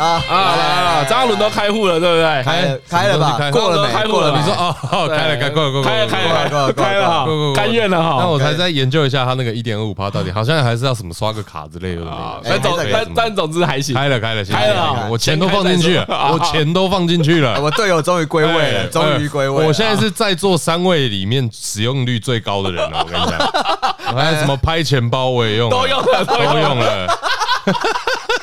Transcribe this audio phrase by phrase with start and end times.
[0.00, 1.04] 啊啊！
[1.04, 2.42] 张嘉伦都开户了，对不对？
[2.42, 3.50] 开了，开了吧？
[3.52, 3.92] 过了没？
[3.92, 4.34] 开户了？
[4.34, 8.16] 你说哦，开了，开过了，过了，开了，开了，开了，哈，甘愿了哈。
[8.18, 12.02] 那我才在研究一下他那个一点二五趴到底，好像还是要什么刷个卡之类的。
[12.42, 19.66] 但总但但总之还行，开了，开了，开了，我钱都放进去了，我钱都放进去了，我队友终于归位了，终于归位。
[19.66, 27.06] 我现在是在座三位里面使用率最高的人了，我跟你讲，还有什么拍钱包我也用，都用了，都用了。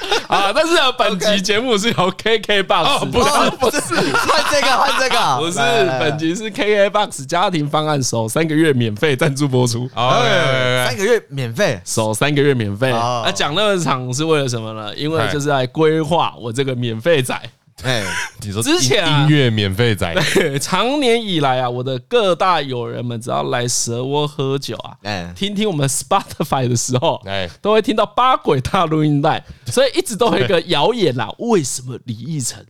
[0.27, 0.51] 啊！
[0.53, 3.29] 但是啊本集节目是由 KKBOX，不是
[3.59, 3.79] 不是
[4.13, 5.57] 换这个换这个， 不是
[5.99, 12.91] 本集是 KKBOX 家庭方案首三个月免费赞助播出，三个月免费，首三个月免费。
[12.91, 14.95] 那讲那么长是为了什么呢？
[14.95, 17.39] 因为就是来规划我这个免费仔。
[17.83, 18.03] 哎，
[18.41, 32.65] 你说之前音乐免费仔，对，长年以来啊，我的各大友人们只要来蛇窝喝酒啊，哎，听听我们 Spotify 的时候，哎，都会听到八轨大录音带，所以一直都有一个谣言啦，为什么李义成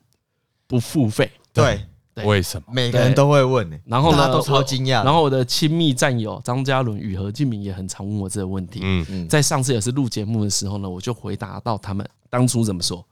[0.67, 1.31] 不付费？
[1.53, 1.81] 对，
[2.25, 2.73] 为什么？
[2.73, 5.05] 每个人都会问，然后呢，都超惊讶。
[5.05, 8.81] 然后我的亲密战友张嘉伦与何敬明也很常问我这个问题。
[8.83, 13.05] 嗯嗯，在上次也是录节目的时候呢，我就回答到他们当初怎么说，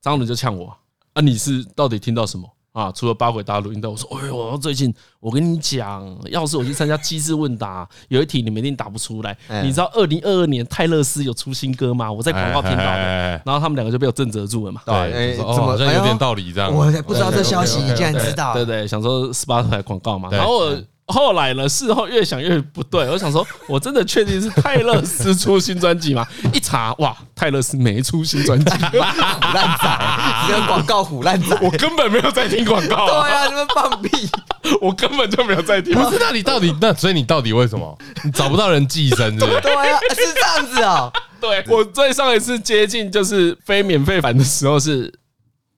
[0.00, 0.76] 张伦就呛我。
[1.16, 2.92] 啊，你是到底听到什么啊？
[2.92, 9.34] 除了八轨大陆音带，我说，哎呦，最近我跟你讲，要是我去参加机智问答，有一题你们一定答不出来。
[9.62, 12.12] 你知道二零二二年泰勒斯有出新歌吗？
[12.12, 14.82] 我在广告听到的，然后他们两个就被我震慑住了嘛。
[14.84, 16.70] 对，怎么好像有点道理这样？
[16.70, 18.52] 我不知道这消息，你竟然知道？
[18.52, 20.78] 对对，想说 Spotify 广告嘛，然后我。
[21.08, 21.68] 后来呢？
[21.68, 26.26] 事后越想越不对，我想说，我真的确定是泰勒斯出新专辑吗？
[26.52, 29.88] 一查，哇，泰勒斯没出新专辑， 烂仔，
[30.46, 33.06] 这个广告唬烂仔，我根本没有在听广告。
[33.06, 34.28] 对啊，你们放屁，
[34.80, 35.94] 我根本就没有在听。
[35.94, 36.92] 不是，那你到底那？
[36.94, 37.96] 所以你到底为什么？
[38.24, 39.60] 你找不到人寄生是不是？
[39.60, 41.12] 对啊，是这样子哦。
[41.40, 45.12] 对，我最上一次接近就是非免费版的时候是。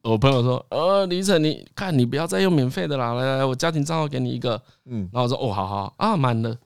[0.03, 6.57] 我朋友说：“呃，李晨，你看，你不要再用免费的啦，来来，我家庭账号给你一个。”嗯，然后我说：“哦，好好啊，满了。”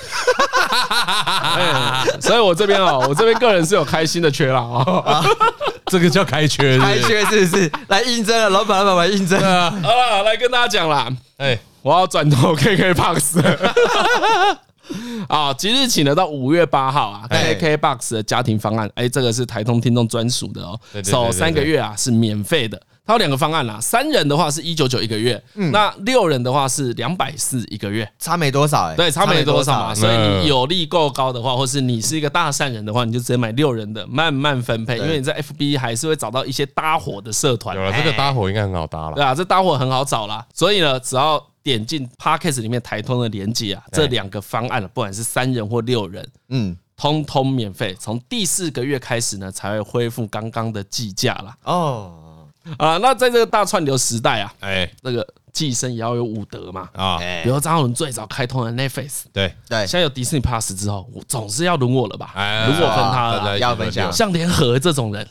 [2.20, 5.24] 所以，我这边哦，我这边个人是有开心的缺啦啊，
[5.86, 7.70] 这个叫开缺， 开缺是不是？
[7.88, 9.38] 来应征了，老板，老板应征。
[9.40, 9.70] 啊！
[9.82, 13.42] 好了，来跟大家讲啦，哎，我要转投 KKBOX。
[15.28, 22.80] 啊，即日起呢，到五月八号啊，KKBOX 的家庭方案，哎，这个是台通听众专属的哦，首三个月啊是免费的。
[23.10, 29.94] 它有两个方案啦，三人的话是一九九一个月，那六人的话是两百四一个月，差没多少哎，对，差没多少嘛。
[29.94, 37.74] 所以你有力够高的话，或是你是一个大善人的话，你就直接买六人的，慢慢分配，因为你在 FB 还是会找到一些搭伙的社团。
[37.74, 40.46] 有了这个搭伙应该很好搭了，对啊，这搭伙很好找啦。
[40.54, 41.44] 所以呢，只要。
[41.62, 47.94] 点进 Podcast 里面台通的连接啊，这两个方案不管是三人或六人，嗯，通通免费。
[48.00, 51.54] 从第四个月开始呢，才会恢复刚刚的计价啦。
[51.64, 52.29] 哦，
[52.78, 57.18] 啊，那在这个大串流时代啊，哎，那个寄生也要有武德嘛啊。
[57.42, 62.32] 比如张浩伦最早开通了 Netflix，对对，现在有 Disney Plus 之后，我总是要轮我了吧？
[62.34, 64.12] 轮我跟他了，要分享。
[64.12, 65.26] 像联合这种人，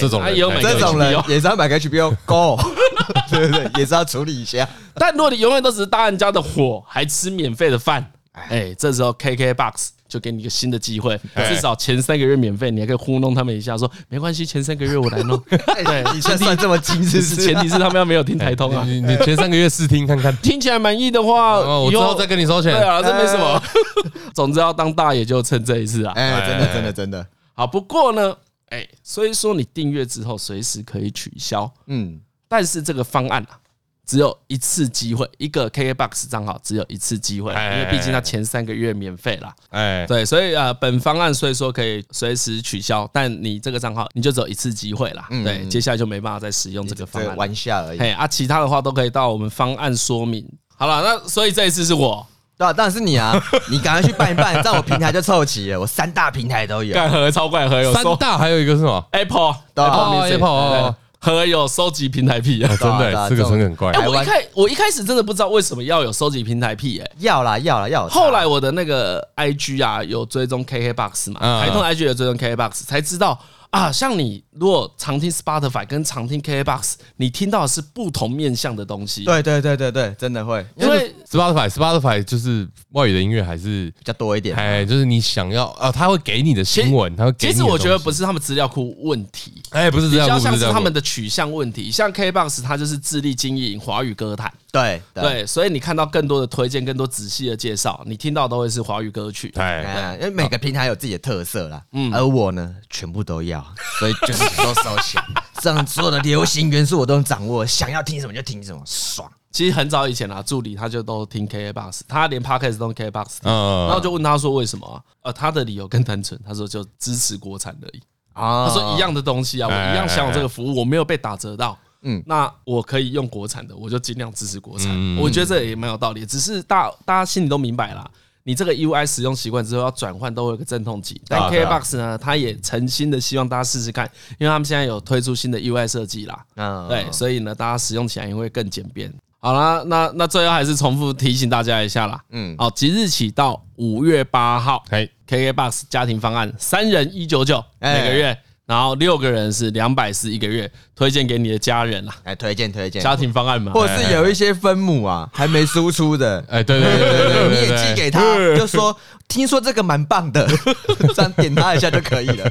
[0.00, 2.58] 这种人有，这种人也是要买个 HBO Go。
[3.30, 4.68] 对对对，也是要处理一下。
[4.94, 8.12] 但如果你永远都只是大人家的火，还吃免费的饭，
[8.48, 15.36] 哎，这时候 KKBOX 就给你一个新的机会，至少前三个月免费，你还可以糊弄他们一下，说没关系，前三个月我来弄。
[15.48, 18.84] 对，你算算这么精致，是前提是他们要没有听台通啊。
[18.86, 22.72] 你你前三个月试听看看，听起来满意的话，我之后再跟你收钱。
[22.72, 23.60] 对啊，这没什么。
[24.34, 26.12] 总之要当大爷就趁这一次啊。
[26.14, 27.26] 哎，真的真的真的。
[27.54, 28.36] 好，不过呢，
[28.68, 31.72] 哎，所以说你订阅之后随时可以取消。
[31.86, 32.20] 嗯。
[32.48, 33.58] 但是这个方案啊，
[34.06, 39.52] 只有一次机会，一个 KKBOX 账号只有一次机会，因为毕竟它前三个月免费啦。
[39.70, 45.26] 哎，对，所以啊，本方案虽说可以随时取消，但你这个账号你就只有一次机会啦。
[45.44, 47.98] 对，接下来就没办法再使用这个方案，玩笑而已。
[47.98, 50.46] 哎，啊，其他的话都可以到我们方案说明。
[50.76, 52.24] 好了，那所以这一次是我，
[52.56, 53.34] 对，当然是你啊，
[53.72, 56.94] 你赶快去办一办，这样我平台就凑齐了，我三大平台都有。
[56.94, 60.94] 干盒超怪盒有三大，还有一个是什么？Apple，Apple，Apple。
[61.26, 63.90] 和有收集平台癖啊，真的，这个真的很怪。
[63.90, 68.06] 哎，我一开我一开始真的不知道为什么要有收集平台癖，哎，要啦要啦要。
[68.06, 73.36] 后来我的那个 IG 啊，有追踪 KKBOX 嘛，台通 IG 有追踪 KKBOX，才知道。
[73.76, 79.24] 啊，像你如果常听 Spotify 跟常听 KKBOX，你听到的是不同面向的东西。
[79.24, 84.56] 对对对对对，真的会，因为 Spotify Spotify 就是外语的音乐还是比较多一点。
[84.56, 87.52] 哎，就是你想要啊，他会给你的新闻，他会给你。
[87.52, 91.90] 其实我觉得不是他们资料库问题，哎，不是资料库，比较像是他们的取向问题。
[91.90, 94.50] 像 KKBOX，它就是致力经营华语歌坛。
[94.80, 99.50] 对对，所以你看到更多的推荐，更多仔细的介绍，你听到都会是华语歌曲。
[99.50, 101.82] 对，因为每个平台有自己的特色啦。
[101.92, 103.64] 嗯，而我呢，全部都要，
[103.98, 105.24] 所以就是都收起来，
[105.60, 109.30] 这样所有的流行元素我都能掌握，想要听什么就听什么，爽。
[109.52, 113.38] 其实很早以前啊，助理他就都听 K A Box，他连 Podcast 都 KKBOX。
[113.42, 115.00] 嗯，然后就问他说为什么啊？
[115.22, 118.02] 呃，他的理由更单纯，他说就支持国产而已。
[118.34, 121.78] 啊，他说一样的东西啊，我一样享有这个服务，我没有被打折到。
[122.06, 125.16] 嗯，那我可以用国产的，我就尽量支持国产。
[125.16, 128.08] 我觉得这也蛮有道理，只是大大家心里都明白啦。
[128.44, 131.20] 你这个 UI 使用习惯之后要转换，都会有个阵痛期。
[131.26, 134.08] 但 KKBOX 呢，他也诚心的希望大家试试看，
[134.38, 136.44] 因为他们现在有推出新的 UI 设计啦。
[136.54, 139.12] 嗯，对，所以呢，大家使用起来也会更简便。
[139.40, 142.22] 好啦，那那最后还是重复提醒大家一下啦。
[142.30, 144.84] 嗯，好，即日起到五月八号
[145.26, 148.38] ，KKBOX 家庭方案三人一九九每个月。
[148.66, 158.20] 然后六个人是两百四一个月，推荐给你的家人啦，来推荐推荐家庭方案嘛，或者是有一些分母啊还没输出的， 哎，对对对对对，你也寄给他，
[158.56, 158.98] 就说
[159.28, 160.44] 听说这个蛮棒的，
[161.14, 162.50] 这样点他一下就可以了。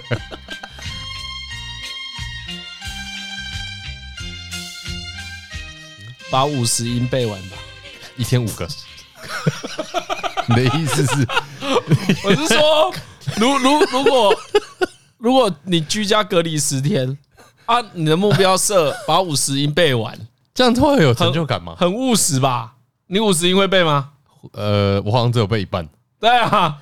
[6.31, 7.57] 把五十音背完吧，
[8.15, 8.65] 一天五个。
[10.47, 11.27] 你的意思是？
[12.23, 12.93] 我是说，
[13.35, 14.33] 如如如果。
[15.25, 17.17] 如果你居家隔离十天
[17.65, 20.15] 啊，你的目标设 把五十音背完，
[20.53, 21.75] 这样会有成就感吗？
[21.79, 22.73] 很务实吧？
[23.07, 24.09] 你五十音会背吗？
[24.53, 25.89] 呃，我好像只有背一半。
[26.19, 26.77] 对啊，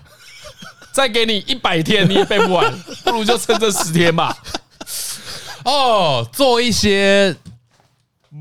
[0.92, 2.70] 再给你一百天你也背不完，
[3.06, 4.38] 不如就趁这十天吧。
[5.64, 7.34] 哦，做一些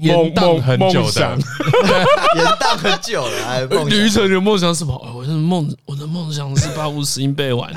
[0.01, 1.39] 延宕很久的，
[2.35, 3.47] 延宕很久了。
[3.47, 5.13] 哎，旅程的梦想是什么？
[5.15, 7.73] 我的梦，我的梦想是把五十音背完。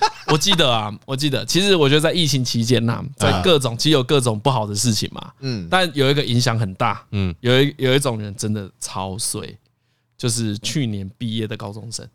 [0.28, 9.56] 我记得啊，我记得，其实我觉得在疫情期间呐，在各种其实有各种不好的事情嘛，嗯，但有一个影响很大，嗯，有一有一种人真的超衰，
[10.16, 12.06] 就是去年毕业的高中生。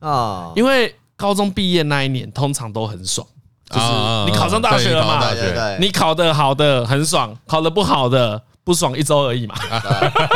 [0.00, 3.26] 啊，因为高中毕业那一年通常都很爽，
[3.70, 3.86] 就是
[4.30, 9.54] 你考上大学了嘛，对对对，你考得好的很爽，考得不好的不爽一周而已嘛，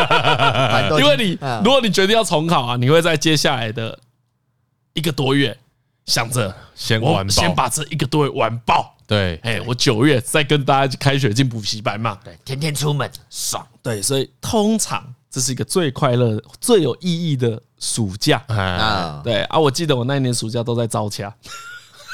[0.99, 3.99] 因为你如果你决定要重考啊，你会在接下来的
[4.95, 5.57] 一个多月。
[6.09, 8.97] 想着先完，先把这一个多月完爆。
[9.07, 12.19] 对，哎，我九月再跟大家开学进补习班嘛。
[12.25, 13.65] 对，天天出门爽。
[13.83, 19.21] 对，所以通常这是一个最快乐、最有意义的暑假啊。
[19.23, 21.33] 对啊，我记得我那一年暑假都在招掐。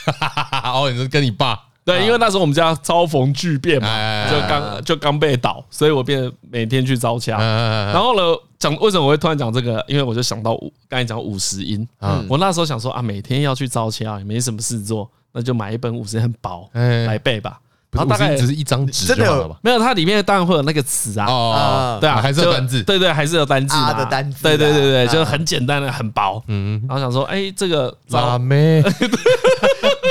[0.65, 1.59] 哦，你是跟你爸？
[1.85, 7.39] 对，因为那时候我们家遭逢巨变嘛，就刚就刚被倒，所以我变每天去招掐。
[7.39, 8.39] 然后呢？
[8.65, 9.85] 讲为什么我会突然讲这个？
[9.87, 17.61] 因为我就想到五，刚才讲五十音啊，我那时候想说啊，每天要去招掐，也没什么事做，那就买一本五十音很薄来背吧。
[17.97, 19.57] 它大概只是一张纸就好了吧？
[19.63, 21.27] 没有，它里面当然会有那个词啊。
[21.29, 22.83] 哦，对啊，还是有单字。
[22.83, 24.43] 对对，还是有单字的单字。
[24.43, 26.43] 对对对对，就是很简单的，很薄。
[26.49, 28.83] 嗯，然后想说，哎，这个咋没？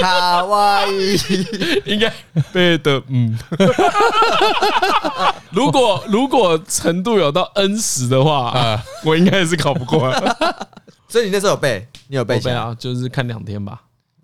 [0.03, 1.17] 卡哇伊，
[1.85, 2.11] 应该
[2.51, 3.01] 背的。
[3.07, 3.37] 嗯，
[5.51, 10.11] 如果如果程度有到 N 十的话，啊我应该是考不过。
[11.07, 11.87] 所以你那时候有背？
[12.07, 12.37] 你有背？
[12.39, 13.81] 背啊，就是看两天吧。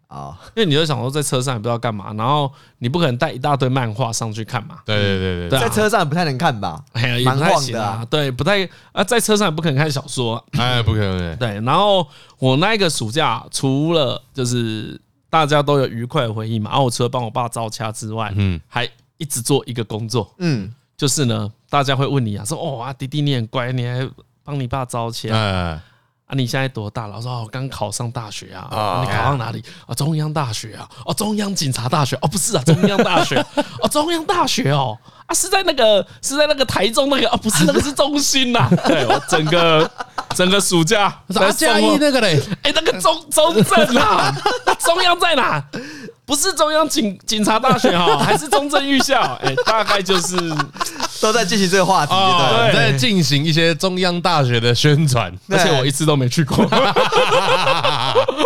[0.07, 4.79] 啊，因为你就想说在车上也不知道干嘛，然后你不可能带一大堆漫画上去看嘛。
[4.83, 6.83] 对对对对，在车上不太能看吧？
[6.93, 8.03] 哎呀，蛮晃的啊。
[8.09, 10.43] 对，不太啊，在车上也不可能看小说。
[10.53, 11.37] 哎，不可能。
[11.37, 12.05] 对，然后
[12.39, 24.09] 我那一个暑假，除了就是大家都有愉快的回忆嘛，然后我除了帮我爸招掐之外，嗯，还一直做一个工作，嗯，就是呢，大家会问你啊，说哦啊，弟弟你很乖，你还
[24.43, 25.29] 帮你爸招掐。
[26.29, 27.15] 啊，你现在多大了？
[27.17, 28.67] 我说哦，刚考上大学啊。
[28.69, 29.63] 啊，你考上哪里？
[29.87, 30.87] 啊，中央大学啊。
[31.03, 32.15] 哦，中央警察大学。
[32.21, 33.43] 哦，不是啊，中央大学。
[33.81, 34.95] 哦，中央大学哦。
[35.25, 37.27] 啊，是在那个是在那个台中那个。
[37.29, 38.69] 哦，不是，那个是中心呐。
[38.85, 39.89] 对，我整个
[40.35, 42.39] 整个暑假在嘉义那个嘞。
[42.61, 44.31] 哎，那个中中正啊，
[44.85, 45.63] 中央在哪？
[46.29, 49.19] 不是中央警警察大学哈， 还是中正预校？
[49.41, 50.37] 哎，大概就是
[51.19, 56.57] 都在进行这个话题，对，在进行一些中央大学的宣传，而且我一次都没去过。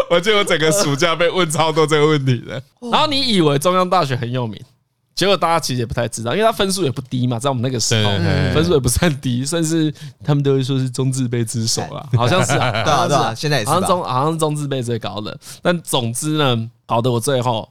[0.09, 2.53] 我记得我整个暑假被问超多这个问题的。
[2.89, 4.57] 然后你以为中央大学很有名，
[5.13, 8.09] 结果大家其实也不太知道，因为他分数也不低嘛，在我们那个时候
[8.53, 15.37] 分数也不算低，甚至他们都会说是中字辈之首啦，好像是啊，对啊，对啊，现在也是，好像中好像是中字辈最高的。
[15.61, 17.67] 但总之呢，搞得我最后。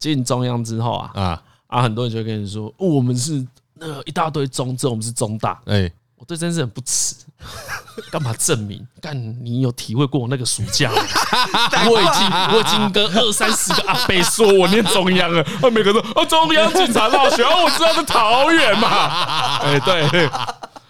[0.00, 1.82] 进中央之后啊啊啊！
[1.82, 5.60] 很多人就会跟你说，哦，我们是那个一大堆中正，我们是中大。
[5.66, 7.14] 哎，我对这件事很不齿，
[8.10, 8.84] 干嘛证明？
[9.00, 9.14] 干
[9.44, 10.90] 你有体会过我那个暑假？
[11.86, 18.88] 我已经我已经跟二三十个阿伯说我念中央了，每个人说哦，中央警察大学，哦，我知道是桃园嘛。
[19.62, 20.30] 哎，对。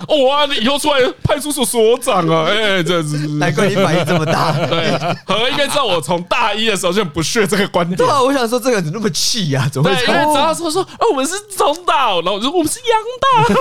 [0.08, 2.46] 哇，你以后出来派出所所长啊？
[2.50, 4.52] 哎，这是难怪你反应这么大。
[4.66, 4.90] 对，
[5.26, 7.96] 何应该知道我从大一的时候就很不屑这个观点。
[7.96, 9.68] 对啊，我想说这个人怎么那么气呀？
[9.72, 9.94] 怎么会？
[9.96, 13.54] 对，因为只要说说，哦，我们是中大，然后我说我们是央大，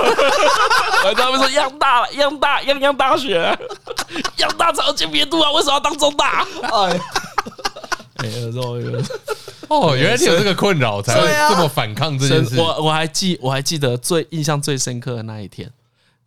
[1.03, 3.57] 然后他们说央大，央大，央央大学，
[4.37, 6.45] 央大超前别度啊，为什么要当中大？
[6.71, 6.99] 哎。
[8.21, 8.77] 哎，有时候
[9.69, 12.59] 哦，原来你有这个困扰，才会这么反抗这件事。
[12.59, 15.71] 我我还记我还记得最印象最深刻的那一天，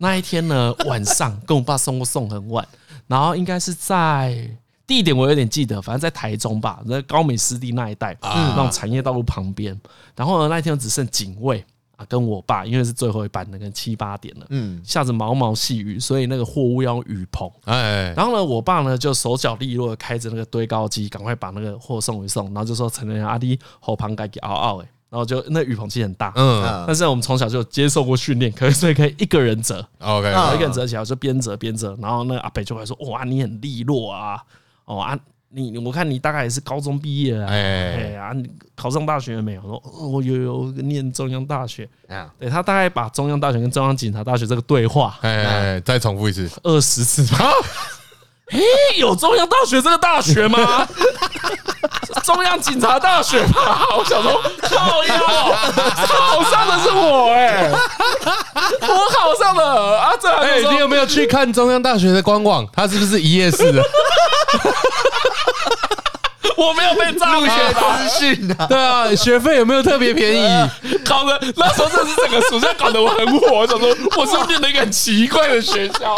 [0.03, 2.67] 那一天呢， 晚上跟我爸送货送很晚，
[3.07, 4.51] 然后应该是在
[4.87, 9.81] 地点我有点记得，反正在台中吧，在高美湿地那一带，那种产业道路旁边。
[10.17, 11.65] 然后呢，那一天只剩警卫。
[12.09, 34.43] 跟我爸，因为是最后一班的，跟七八点了，嗯，下着毛毛细雨，所以那个货物要用雨棚，哎，然后呢，我爸呢就手脚利落的开着那个堆高机，赶快把那个货送一送，然后就说陈仁阿弟后旁该给嗷嗷哎，然后就那雨棚其实很大，嗯，但是我们从小就接受过训练，可以 所以可以一个人折，OK，一个人折起来就边折边折，然后那个阿北就会说哇，你很利落啊，
[34.87, 35.19] 哦啊。
[35.55, 39.61] 你我看你大概也是高中毕业了，哎呀，你考上大学了没有？
[39.61, 41.87] 说我有有念中央大学，
[42.39, 46.51] 对，他大概把中央大学跟中央警察大学这个对话，哎，再重复一次。
[46.63, 47.45] 二十次吧。
[48.49, 48.59] 哎，
[48.99, 50.59] 有中央大学这个大学吗？
[52.23, 53.87] 中央警察大学吧？
[53.97, 55.17] 我想说，靠腰，
[56.07, 57.71] 考上的是我哎，
[58.81, 60.13] 我考上了啊！
[60.21, 62.67] 这哎，你有没有去看中央大学的官网？
[62.75, 63.83] 它是不是一页式的？
[66.57, 68.67] 我没有被诈骗资讯啊！
[68.69, 70.71] 对啊，学费有没有特别便宜？
[71.05, 76.15] 搞得那时候真是整个暑假搞得我很火，我想说我是不是念了一个很奇怪的学校？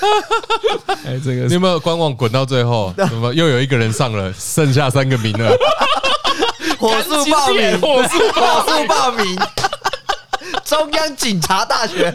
[1.06, 2.92] 哎，这个你有没有官网滚到最后？
[2.96, 4.32] 怎么又有一个人上了？
[4.32, 5.56] 剩下三个名额，
[6.78, 7.80] 火速报名！
[7.80, 9.38] 火速火速报名！
[10.64, 12.10] 中央警察大学，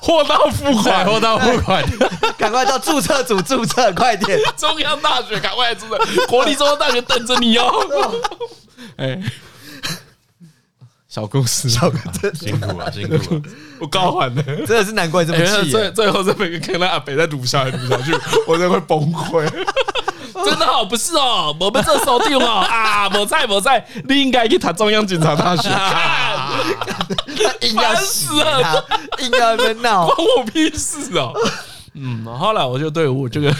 [0.00, 1.84] 货到付款，货到付款，
[2.36, 4.38] 赶快到注册组注册，快点！
[4.56, 5.98] 中央大学，赶快注册！
[6.26, 7.70] 国立中央大学等着你哦！
[8.96, 9.18] 哎，
[11.16, 13.42] 小公司，小公司，辛苦了，辛苦 了，
[13.80, 15.70] 我高喊的，真的是难怪这么气。
[15.70, 18.14] 最最后这边看到阿北在录下来录下去，
[18.46, 19.48] 我真的会崩溃。
[20.44, 25.70] 真的好，不是哦，我们这手定哦啊，我在我在，你应该去谈中央警察大学。
[27.66, 28.84] 硬要死了，
[29.20, 31.32] 硬要在闹，关我屁事哦。
[31.94, 33.50] 嗯，后来我就对我这个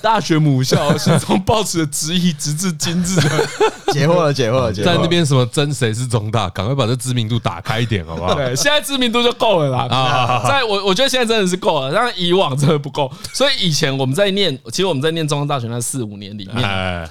[0.00, 3.20] 大学母校心中抱持的质疑，直至今日。
[3.92, 4.92] 解惑了，解惑了，解惑了。
[4.94, 8.34] 在那边什么争谁是中大，赶快把这知名度打开一点，好不好？
[8.34, 9.86] 对，现在知名度就够了啦。
[9.90, 13.10] 啊，在我我觉得现在真的是够了，但以往真的不够。
[13.32, 17.08] 所以以前我们在念，其实我们在念中央大学那四五年里面。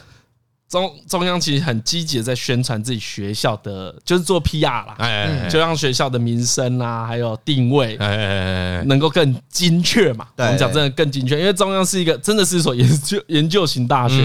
[0.71, 4.95] 中中央其实很积极的在宣传自己学校的，就是做 PR 啦，
[5.49, 7.97] 就让学校的名声啊，还有定位，
[8.85, 10.25] 能够更精确嘛。
[10.37, 14.15] 我们讲真的更精确，因为中央是一个真的是一所 研究研究型大学。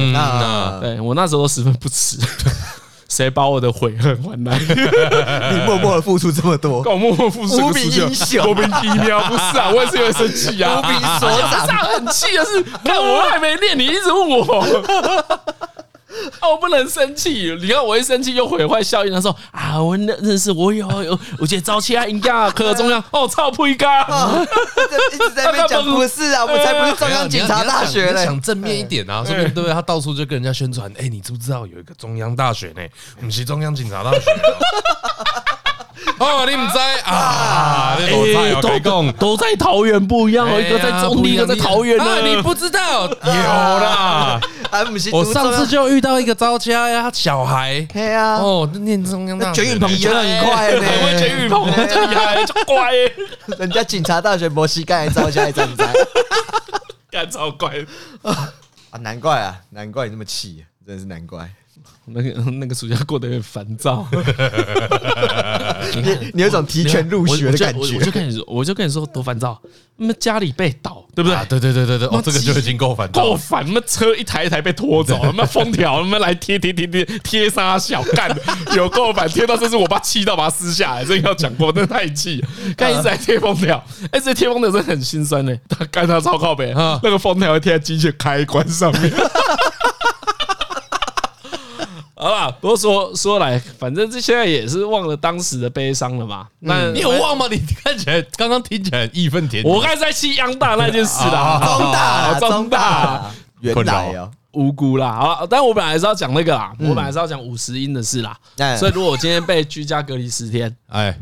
[0.80, 2.16] 对，我那时候都十分不耻，
[3.10, 4.56] 谁把我的悔恨还来？
[5.52, 9.70] 你默默的付出这么多，我默默付出，无比英雄，莫名其妙，不是啊？
[9.70, 11.28] 我也是有点生气啊，无比所
[11.66, 14.64] 长，很气的是，看我还没练，你一直问我。
[16.40, 17.56] 哦， 我不能生气！
[17.60, 19.12] 你看我一生气又毁坏效应。
[19.12, 24.02] 他说啊，我认认识我有有，我觉得早期啊应该科中央哦，操呸嘎！
[25.12, 28.24] 一直在那边讲不是啊，我才不是中央警察大学嘞。
[28.24, 29.72] 想正面一点啊，说不定对不对？
[29.72, 32.82] 他到处就跟人家宣传，哎，你知不知道有一个中央大学呢？
[33.20, 34.18] 不是中央警察大学。
[36.18, 37.96] 哦，你唔知啊？
[38.62, 42.22] 都都在桃园不一样，一个在中坜，一个在桃园呢。
[42.22, 43.02] 你不知道？
[43.24, 44.40] 有啦。
[45.12, 52.92] 我上次就遇到一个招家呀，小孩，对啊，哦，念中央大学，卷雨鹏卷得很快呢，卷雨棚真厉害， 就乖。
[53.58, 55.92] 人家警察大学摩西盖招家一站在，
[57.10, 57.84] 干超乖
[58.22, 58.52] 啊！
[59.00, 61.50] 难怪啊，难怪你那么气，真的是难怪。
[62.06, 64.06] 那个 那个暑假过得有点烦躁，
[65.94, 67.96] 你你有种提前入学的感觉。
[67.96, 69.60] 我就跟你说，我就跟你说多烦躁。
[69.98, 71.38] 那么家里被盗，对不对？
[71.48, 73.64] 对对对对对，哦，这个就已经够烦，够烦。
[73.66, 78.42] 那么车一台一台被拖走，那么封条，那么来贴贴贴贴贴杀小干的，
[78.76, 82.44] 有够烦，贴到这是我爸气到把它撕下来，这个要讲过，那太气。
[82.76, 83.82] 干一直在贴封条，
[84.12, 85.56] 哎，这贴封条真的很心酸呢。
[85.66, 89.10] 他干他超靠北，那个封条会贴在机器开关上面。
[92.26, 96.48] 好吧，不过说说来，反正这现在也是忘了当时的悲伤了嘛。
[96.58, 97.46] 那你有忘吗？
[97.48, 99.72] 你看起来刚刚听起来义愤填膺。
[99.72, 103.30] 我刚才在气央大那件事啦，中大，中大，
[103.60, 105.12] 原来啊，无辜啦。
[105.12, 108.36] 好，但我本来是要讲那个啦，我本来是要讲五十音的事啦。
[108.76, 111.16] 所以如果我今天被居家隔离十天，哎，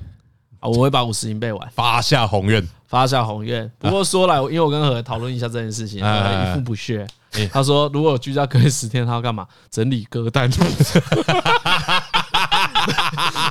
[0.61, 2.66] 我会把五十音背完，发下宏愿。
[2.87, 3.68] 发下宏愿。
[3.78, 7.06] 不过说来，因为我跟何讨论一下这件事情，一副不屑。
[7.53, 9.47] 他说，如果居家隔离十天，他要干嘛？
[9.71, 10.50] 整理歌单。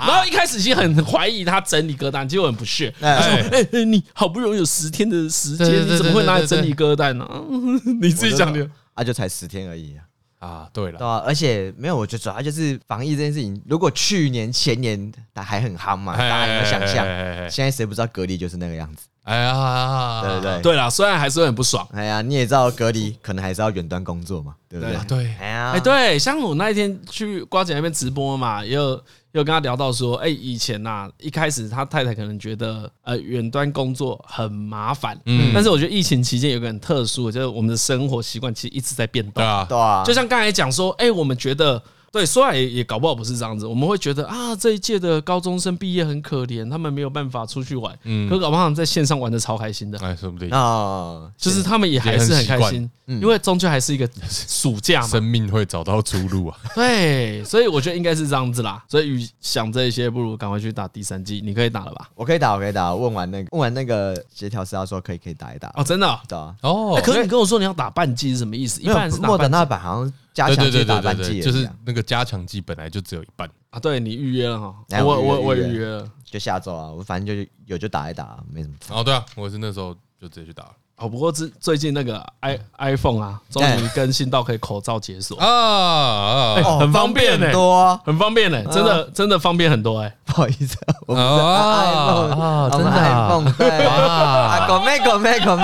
[0.06, 2.94] 然后一开始其实很怀疑他整理歌单，结果很不屑。
[3.00, 7.28] 他说：“哎哎，你好不容易有十天的时间，你怎么会拿来整理歌单呢？
[8.02, 8.70] 你自己讲的。
[8.94, 10.04] 啊，就才十天而已啊。”
[10.44, 13.62] 啊，对了，对啊，而且没有，我觉得主要就是防疫这件事情。
[13.66, 17.06] 如果去年前年还很夯嘛，大家有没有想象？
[17.50, 19.06] 现在谁不知道隔离就是那个样子？
[19.24, 21.88] 哎呀，对对对，对啦，虽然还是很不爽。
[21.94, 24.96] 哎呀，你也知道隔离可能还是要远端工作嘛，对不对？
[25.08, 29.01] 对，哎呀，哎对，像我那一天去瓜姐那边直播嘛，也有。
[29.34, 41.82] 又跟他聊到说，哎，以前呐，一开始他太太可能觉得，呃，远端工作很麻烦，嗯，但是我觉得疫情期间有个很特殊，就是我们的生活习惯其实一直在变动，对啊，对啊，就像刚才讲说，哎，我们觉得。
[42.13, 50.48] 对，说来也也搞不好不是这样子，我们会觉得啊，这一届的高中生毕业很可怜，他们没有办法出去玩，嗯，可搞不好在线上玩的超开心的，哎，说不定。
[50.51, 62.08] 啊，就是他们也还是很开心，因为终究还是一个暑假嘛，生命会找到出路啊， 对，所以我觉得应该是这样子啦，所以与想这些，不如赶快去打第三季，你可以打了吧？
[62.13, 68.79] 我可以打，我可以打，问完那个问完那个协调师，他说可以可以打一打，哦，真的，对啊，哦，可是你跟我说你要打半季是什么意思？
[68.82, 70.13] 一般是莫德纳版好像。
[70.34, 73.50] 加强剂打半剂，就是那个加强剂本来就只有一半。
[73.70, 73.80] 啊。
[73.80, 74.74] 对，你预约了哈，
[75.04, 78.75] 我我我预约了，就下周啊，我反正就有就打一打，没什么。
[78.90, 80.63] 哦，对啊，我是那时候就直接去打。
[80.63, 80.72] 了。
[80.96, 85.38] 哦，不过最最近那个 i iPhone 啊，终于更新到可以口罩解锁。
[85.42, 90.16] 啊，很方便呢，多很方便呢，真的真的方便很多哎。
[90.24, 93.86] 不好意思，我们 iPhone 真的 iPhone 对。
[93.86, 95.63] 啊，狗妹狗妹狗妹，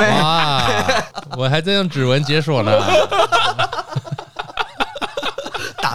[1.38, 2.72] 我还在用指纹解锁呢。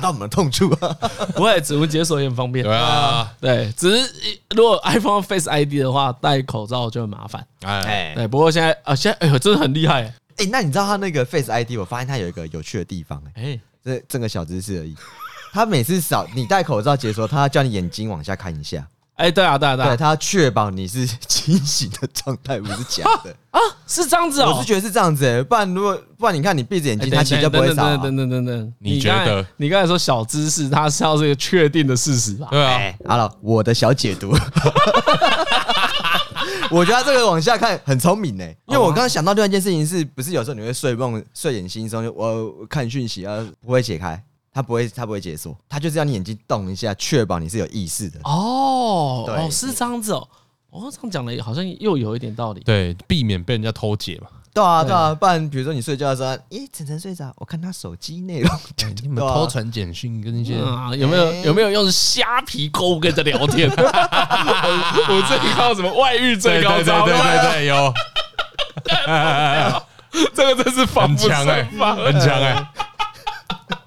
[0.04, 0.92] 打到我们的痛处啊！
[1.34, 2.62] 不会，指纹解锁也很方便。
[2.62, 4.12] 对啊，对，只是
[4.50, 7.46] 如果 iPhone Face ID 的话，戴口罩就很麻烦。
[7.62, 10.02] 哎，对，不过现在啊，现在哎呦，真的很厉害。
[10.36, 11.78] 哎，那你知道他那个 Face ID？
[11.78, 13.22] 我发现他有一个有趣的地方。
[13.34, 14.94] 哎，这这个小知识而已。
[15.52, 18.86] 他每次扫你戴口罩解锁，他要叫你眼睛往下看一下。
[19.16, 23.60] 哎，对啊，对啊，对，他要确保你是 清醒的状态，不是假的啊？
[23.86, 27.96] 是这样子哦，我是觉得是这样子哎，不然如果不然你看你闭着眼睛，他其实就不会扫。
[27.96, 29.46] 等等等等，你觉得？
[29.56, 32.48] 你刚才说小知识，他是要这个确定的事实吧？
[32.50, 32.92] 对啊。
[33.06, 34.30] 好了，我的小解读，
[36.70, 44.20] 我觉得他这个往下看很聪明哎，因为我刚刚想到另外一件事情，是不是有时候你会睡梦睡眼惺忪，我看讯息啊不会解开。
[44.54, 48.20] 他不会，他不会解锁，他就是要你眼睛动一下，确保你是有意识的。
[48.22, 50.28] 哦，对哦，是这样子哦。
[50.70, 52.60] 哦，这样讲的好像又有一点道理。
[52.60, 54.28] 对，避免被人家偷解嘛。
[54.52, 58.58] 对啊，对啊，不然比如说你睡觉的时候，咦，晨晨睡着，我看他手机内容，
[59.02, 63.68] 你们偷传简讯跟那些啊，有没有有没有用虾皮购物跟着聊天？
[63.74, 67.04] 我这里看到什么外遇最高招？
[67.04, 67.92] 对对对， 有。
[70.32, 71.30] 这个真是防不胜
[71.76, 72.64] 防，很强哎。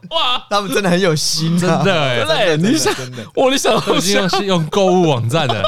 [0.10, 2.24] 哇，他们真的很有心，真的哎！
[2.26, 2.94] 对，你想，
[3.36, 5.64] 我，你想已经用用购物网站的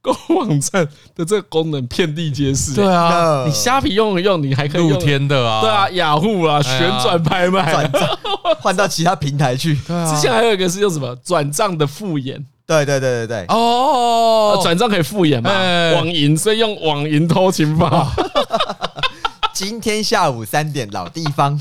[0.00, 2.74] 购物网站的这个功能遍地皆是。
[2.76, 5.60] 对啊，你虾皮用一用，你还可以露天的啊。
[5.60, 8.18] 对啊，雅虎啊，旋转拍卖，转账
[8.60, 9.74] 换到其他平台去。
[10.08, 12.44] 之前还有一个是用什么转账的复眼。
[12.66, 13.46] 对对对对对。
[13.48, 15.50] 哦，转账可以复眼嘛？
[15.94, 18.12] 网银，所以用网银偷情法。
[19.54, 21.58] 今天下午三点，老地方。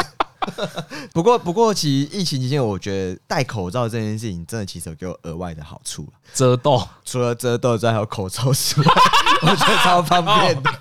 [1.14, 6.08] 不过，不过，其实疫情期间，我觉得戴口罩这件事情，真的其实有给我额外的好处。
[6.34, 8.88] 遮痘，除了遮痘之外，还有口罩之外，
[9.44, 10.72] 我觉得超方便的。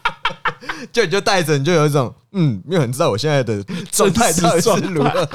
[0.92, 5.29] 就你就戴着，你就有一种嗯，没有人知道我现在的状态到底是如何。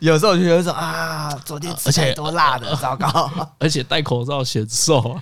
[0.00, 3.30] 有时候我就有一种啊，昨天吃太多辣的， 糟糕。
[3.58, 5.18] 而且戴口罩显瘦。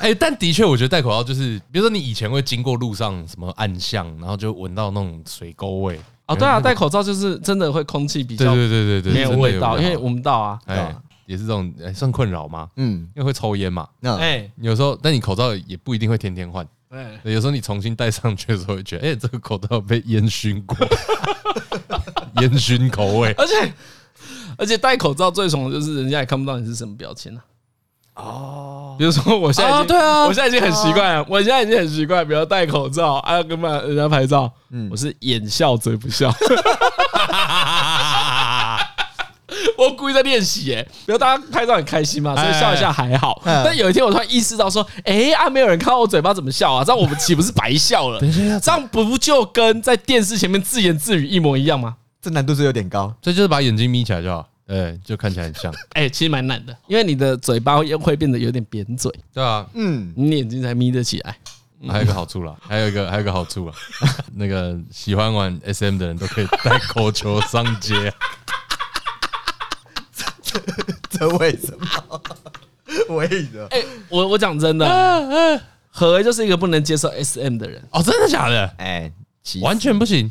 [0.00, 6.00] 哎，但的确，我觉得戴口罩就是，比如说你以前会经过路上什么暗巷，然后就闻到那种水沟味。
[6.26, 10.94] 哦，对啊，戴口罩就是真的会空气比较对对对对没有味道，因为闻不到啊，哎，
[11.26, 12.68] 也是这种算困扰吗？
[12.76, 20.76] 嗯，因为会抽烟嘛，哎，有时候，但你口罩也不一定会天天换，对，有时候你重新戴上去的时候，会觉得，哎，这个口罩被烟熏过，
[22.40, 23.72] 烟熏口味，而且
[24.56, 27.42] 而且戴口罩最爽的就是人家也看不到你是什么表情了。
[28.14, 36.30] 哦，比如说我现在已经，对啊，我现在已经很习惯了，我现在已经很习惯，比如戴口罩，还要跟人家拍照，嗯，我是眼笑嘴不笑，
[39.78, 48.20] 我故意在练习，哎，比如大家拍照很开心嘛，所以笑一下还好，但有一天我突然意识到说，哎啊，没有人看到我嘴巴怎么笑啊，这样我们岂不是白笑了？
[48.20, 51.96] 等一下，这样不就跟在电视前面自言自语一模一样吗？
[52.20, 54.46] 这难度是有点高，所以就是把眼睛眯起来就好。
[54.72, 55.70] 对，就看起来很像。
[55.92, 59.12] 哎，其实蛮难的，因为你的嘴巴又会变得有点扁嘴。
[59.34, 61.36] 对啊，嗯，你眼睛才眯得起来。
[61.88, 63.74] 还有一个好处啦，还有一个还有一个好处啊，
[64.34, 68.10] 那个喜欢玩 SM 的人都可以带口球上街。
[71.10, 72.22] 这为什么？
[73.16, 73.66] 为什么？
[73.70, 78.74] 哎，我我讲真的，何就是一个不能接受 SM 的人哦，真的假的？
[78.78, 79.12] 哎，
[79.60, 80.30] 完全不行。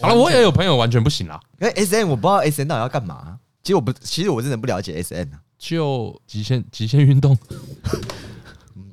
[0.00, 1.40] 好了，我也有朋友完全不行啦。
[1.58, 3.38] 因为 SM 我不知道 SM 到底要干嘛。
[3.66, 5.40] 其实我不，其实我真的不了解 S N 啊。
[5.58, 7.36] 就极限极限运动。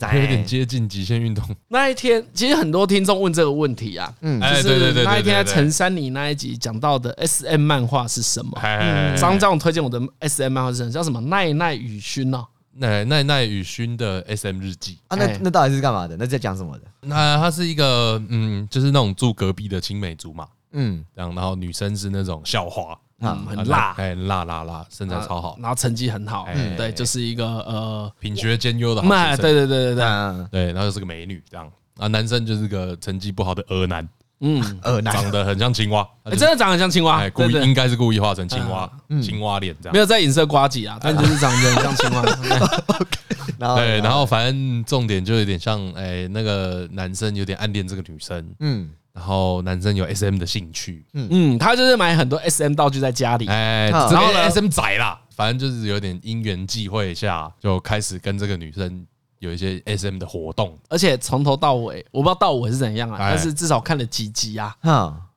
[0.01, 1.45] 有点接近极限运动。
[1.67, 8.51] 那一天，其实很多听众问这个问题啊，嗯，就是那一天在陈珊妮那一集讲到的 S M 漫画是什么？
[8.63, 10.91] 嗯，张张推荐我的 S M 漫画是什么？
[10.91, 11.21] 叫什么？
[11.21, 16.17] 奈奈雨薰哦，奈奈奈与薰的 S M 日记啊，那那到底是干嘛的？
[16.17, 16.85] 那在讲什么的？
[17.01, 22.97] 那它是一个嗯，就是那种住隔壁的青梅竹马，嗯，这样，然后女生是那种校花。
[23.23, 31.69] 嗯，很辣，哎，辣辣辣，身材超好，然后成绩很好，嗯，对，就是一个呃品学兼优的好学生，对对对对对，对，然后又是个美女，这样。
[31.97, 34.07] 啊，男生就是个成绩不好的恶男，
[34.39, 38.89] 嗯， 恶男，长得很像青蛙， 真的长得像青蛙，故意应该是故意画成青蛙，
[39.21, 48.89] 青蛙脸这样，没有在影射瓜子啊，但就是长得很像青蛙， 对，然后反正重点就有点像，哎，那个男生有点暗恋这个女生，嗯。
[49.13, 51.27] 然后男生有 S M 的兴趣，嗯。
[51.29, 59.05] 嗯，他就是买很多 S M 道具在家里，哎，然后 S M 仔啦，反正就是有点因缘际会下，就开始跟这个女生
[59.37, 64.75] 有一些 S M 的活动，而且从头到尾，我不知道到尾是怎样啊，但是至少看了几集啊，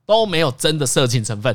[0.06, 1.54] 都没有真的色情成分，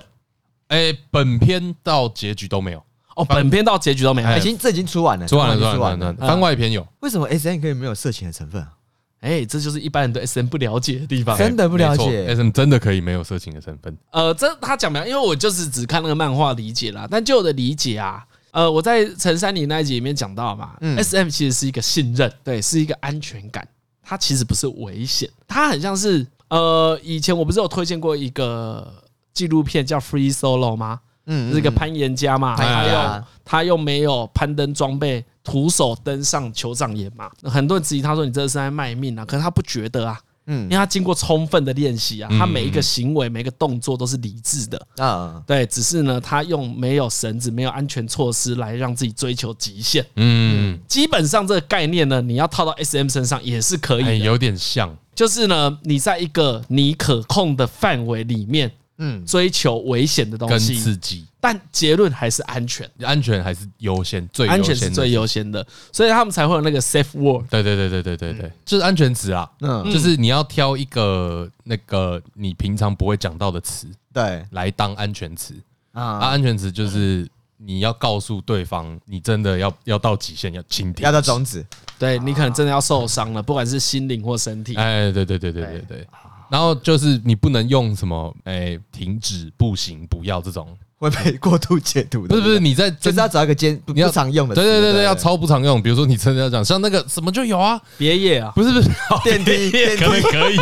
[0.68, 2.84] 哎，本片到结局都没有，
[3.16, 8.74] 哦，本片到结局都没有，已经这已经出完了，出完了，出完了，番外篇有，为什么 S M 可以没有色情的成分啊？
[9.22, 12.36] 哎，这就是一般人对 SM 不了解的地方，真的不了解。
[12.36, 13.96] SM 真的可以没有色情的身份？
[14.12, 17.08] 呃，这他讲没有，因为我就是只看那个漫画理解啦。
[17.10, 23.68] 但就我的理解啊，呃，我在陈三林那一集里面讲到嘛，SM 其实是一个信任，对，是一个安全感。
[24.04, 28.92] 它其实不是危险，它很像是呃，以前我不是有推荐过一个
[29.34, 31.00] 纪录片叫《Free Solo》吗？
[31.26, 35.24] 嗯，是一个攀岩家嘛，他又他又没有攀登装备。
[35.44, 37.28] 徒手登上酋长岩嘛？
[37.46, 45.42] 很多人质疑他说：“你这是在卖命啊！”可是他不觉得啊，嗯，因为他经过充分的练习啊，他每一个行为、每个动作都是理智的啊。
[45.48, 50.06] 对，只是呢，他用没有绳子、没有安全措施来让自己追求极限。
[50.16, 58.72] 嗯，基本上这个概念呢，你要套到 SM 身上也是可以的，有点像，就是呢，你在一个你可控的范围里面。
[59.04, 67.44] 嗯，追求危险的东西，跟刺激，但结论还是安全，安全还是优先，最安全是最优先的，所以他们才会有那个 safe word。
[67.50, 75.56] 对对对对对对对，就是安全词啊，嗯，就是你要挑一个那个你平常不会讲到的词，对，来当安全词。
[75.94, 81.66] 啊，安全词就是你要告诉对方，你真的要要到极限，要倾听，要到终止，
[81.98, 84.76] 对你可能真的要受伤了，不管是心灵或身体。
[84.76, 85.80] 哎，对对对对对。
[85.88, 86.08] 对。
[86.52, 90.68] 然后就是你不能用什么哎，停止、不行、不要这种。
[90.98, 92.36] 会被过度解读的。
[92.36, 94.54] 不是不是，你在就是要找一个兼不常用的。
[94.54, 95.82] 对对对对，要超不常用。
[95.82, 98.88] 比如说你真的要讲像那个什么就有啊，别野啊，不是不是。
[99.24, 100.58] 电梯，可能可以，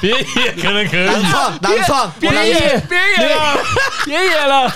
[0.00, 3.58] 别野可能可以，南创南创，别野别野了，
[4.06, 4.72] 别野了，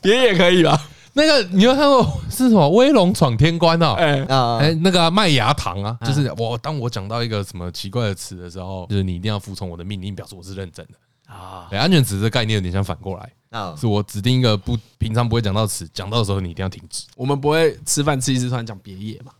[0.00, 0.80] 别野可以吧？
[1.16, 2.68] 那个你有看过是什么？
[2.70, 4.24] 威龙闯天关哦，哎
[4.58, 11.68] 哎，那个麦芽糖啊，就是我当我讲到一个什么奇怪的词的时候，就是你一定要服从我的命令，表示我是认真的啊。
[11.70, 13.32] 安全词这概念有点像反过来，
[13.76, 17.04] 是我指定一个不平常不会讲到词，讲到的时候你一定要停止。
[17.16, 19.32] 我们不会吃饭吃一次突然讲别野嘛？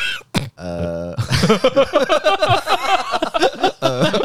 [0.56, 1.14] 呃。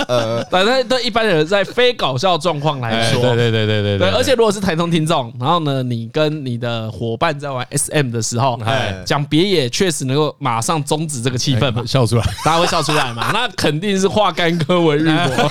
[0.07, 8.59] 呃，反正对一般人在非搞笑状况来说，对对对对对对，而且如果是台中听众，然后呢，你跟你的伙伴在玩 SM 的时候，
[9.05, 13.31] 讲别野确实能够马上终止这个气氛嘛，笑出来，大家会笑出来嘛？
[13.33, 15.49] 那肯定是化干戈为玉帛。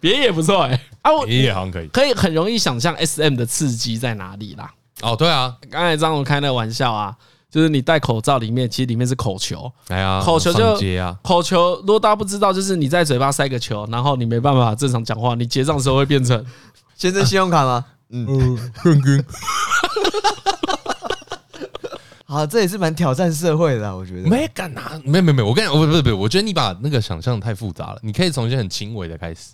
[0.00, 4.70] 别野不错哎，啊，别野好像可以，可以很容易想象 SM 的刺激在哪里啦。
[5.00, 7.14] 哦，对啊，刚才张总开那个玩笑啊。
[7.54, 9.70] 就是你戴口罩里面，其实里面是口球。
[9.86, 10.76] 哎呀，口球就
[11.22, 11.76] 口球。
[11.82, 16.44] 如果大家不知道，就是你在嘴巴塞个球，然后你没办法正常讲话，你结账的时候会变成
[16.98, 17.84] 先生信用卡吗？
[18.10, 18.26] 嗯，
[18.74, 19.24] 哼哼。
[22.26, 24.28] 好，这也是蛮挑战社会的，我觉得。
[24.28, 29.52] 没敢拿，没没没，我跟你讲，不不不，我觉得你把那个想象太复杂了，你可以从一些很轻微的开始。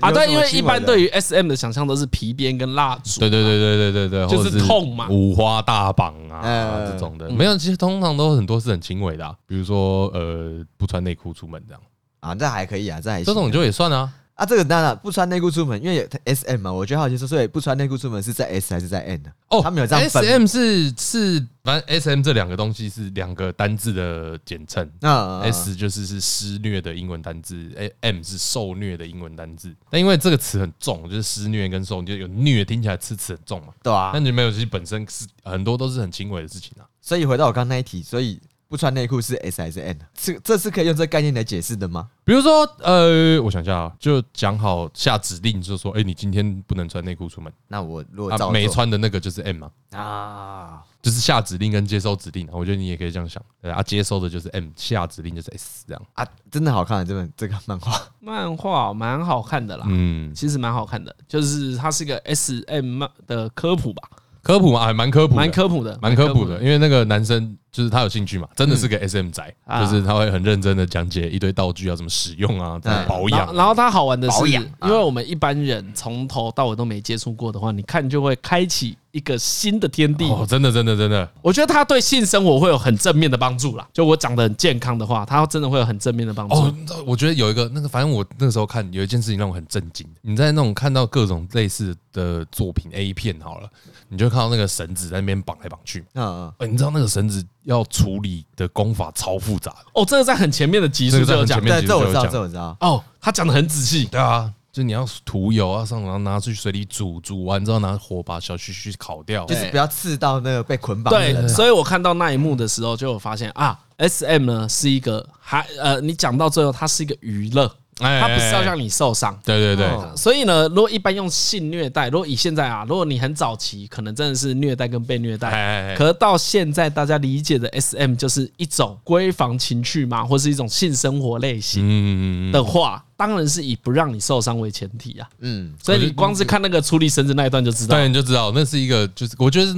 [0.00, 11.82] 啊，对，因为一般对于 S M 的想象都是皮鞭跟蜡烛，对对对对对对对，就是痛嘛，五花大绑啊这种的，没有，其实通常都很多是很轻微的，比如说呃不穿内裤出门这样。
[12.20, 19.30] 啊，这还可以啊，这还这种就也算啊，啊，这个当然不穿内裤出门，因为有 S M 嘛，我觉得好奇说，所以不穿内裤出门是在 S 还是在 N 呢？
[19.48, 20.24] 哦，他们有这样分。
[20.24, 24.90] S M 是是，反正 S M 这两个东西是两个单字的简称。
[25.00, 29.72] 那 S 就是是施虐的英文单字，M 是受虐的英文单字。
[29.90, 34.12] 但因为这个词很重，就是施虐跟受，就有虐听起来词词很重嘛，对啊。
[34.14, 36.88] 那你没有，其实本身是很多都是很轻微的事情啊。
[37.02, 38.40] 所以回到我刚刚那一题，所以。
[38.72, 39.98] 不穿内裤是 S 还是 N？
[40.14, 42.08] 这这是可以用这个概念来解释的吗？
[42.24, 47.52] 比如说，呃，我想一下啊，就讲好下指令，就是说，哎，你今天不能穿内裤出门。
[47.68, 49.70] 那我如果没穿的那个就是 M 嘛？
[49.90, 53.44] 啊，就是下指令跟接收指令，我觉得你也可以这样想。
[53.60, 59.84] 对啊，接收的就是 M，下指令就是 S，这样啊，真的好看，这本这个漫画，漫画蛮好看的啦。
[59.86, 64.08] 嗯，其实蛮好看的，就是它是一个 SM 的科普吧。
[64.42, 66.60] 科普嘛，还蛮科普，蛮科普的，蛮科普的。
[66.60, 69.42] 因为那个男生就是他有兴趣嘛，真的是个 SM 仔，
[69.80, 73.54] 就是他会很认真的讲解一堆道具要怎么使用啊，怎么保养。
[73.54, 80.26] 然后他好玩的是，因为我们一般人从头到尾都没接触过的话，你看就会开启一个新的天地。
[80.26, 83.88] 哦，真的，真的，真的，我觉得他对性生活会有很正面的帮助啦。
[83.90, 86.54] 就我长得很健康的话，他真的会有很正面的帮助。
[86.54, 86.74] 哦，
[87.06, 90.06] 我觉得有一个那个，反正我那个时候看有一件事情让我很震惊。
[90.20, 93.70] 你在那种看到各种类似的作品 A 片好了。
[94.08, 100.04] 你就看到那个绳子在那边绑来绑去，嗯嗯，你知道那个绳子要处理的功法超复杂的哦。
[100.06, 102.76] 这个在很前面的集数就有讲，对，这我知道，这我知道。
[102.80, 111.12] 哦，他讲的很仔细，对啊，就你要涂油啊，上然后拿去水里煮，煮完之后拿火把小须须烤掉，就是不要刺到那个被捆绑。
[111.12, 117.70] 对，所以我看到那一幕的时候，就有发现啊，S M 呢是一个还呃，你讲到最后，它是一个娱乐。
[118.02, 135.28] 他不是要让你受伤，对对对，所以呢，如果一般用性虐待，如果以现在啊，如果你很早期，可能真的是虐待跟被虐待，可是到现在大家理解的 SM 就是一种闺房情趣嘛，或是一种性生活类型的话，当然是以不让你受伤为前提啊。
[135.40, 139.72] 嗯，所以你光是看那个处理绳子那一段就知道，对，你就知道那是一个，就是我觉得，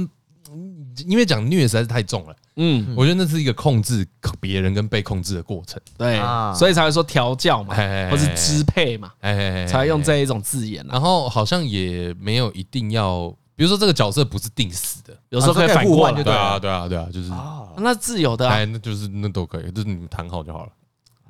[1.05, 2.35] 因为讲虐实在是太重了。
[2.57, 4.07] 嗯，我觉得那是一个控制
[4.39, 6.17] 别人跟被控制的过程，对，
[6.55, 7.75] 所以才会说调教嘛，
[8.09, 10.85] 或是支配嘛，才会用这一种字眼。
[10.87, 17.29] 然后好像也没有一定要，比如说这个角色不是定死的，有时候可以反过来，对啊，对啊，对啊，就是
[17.77, 20.71] 那自由的，哎，那就是那都可以，就是你们谈好就好了。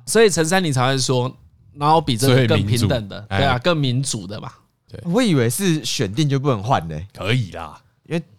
[0.06, 1.34] 所以陈三你才会说，
[1.74, 4.52] 然后比这个更平等的，对啊，更民主的嘛。
[4.88, 7.80] 对，我以为是选定就不能换呢，可以啦。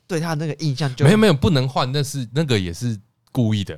[0.08, 2.98] 对他那个印象就没有没有不能换，但是那个也是
[3.32, 3.78] 故意的。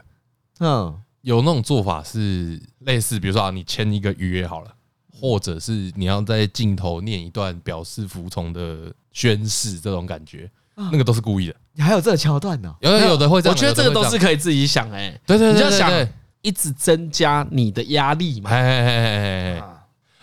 [0.59, 4.71] 嗯，有那种做法是类似，比如说啊，你签一个预约好了，
[5.11, 11.55] 或者是你要在镜头念一段表示服从的宣誓，这种感觉，那个都是故意的。
[11.73, 12.75] 你还有这个桥段呢？
[12.81, 15.19] 有有的会这样，我觉得这个都是可以自己想哎。
[15.25, 16.07] 对对对，你就想
[16.41, 18.49] 一直增加你的压力嘛。
[18.49, 19.63] 哎哎哎哎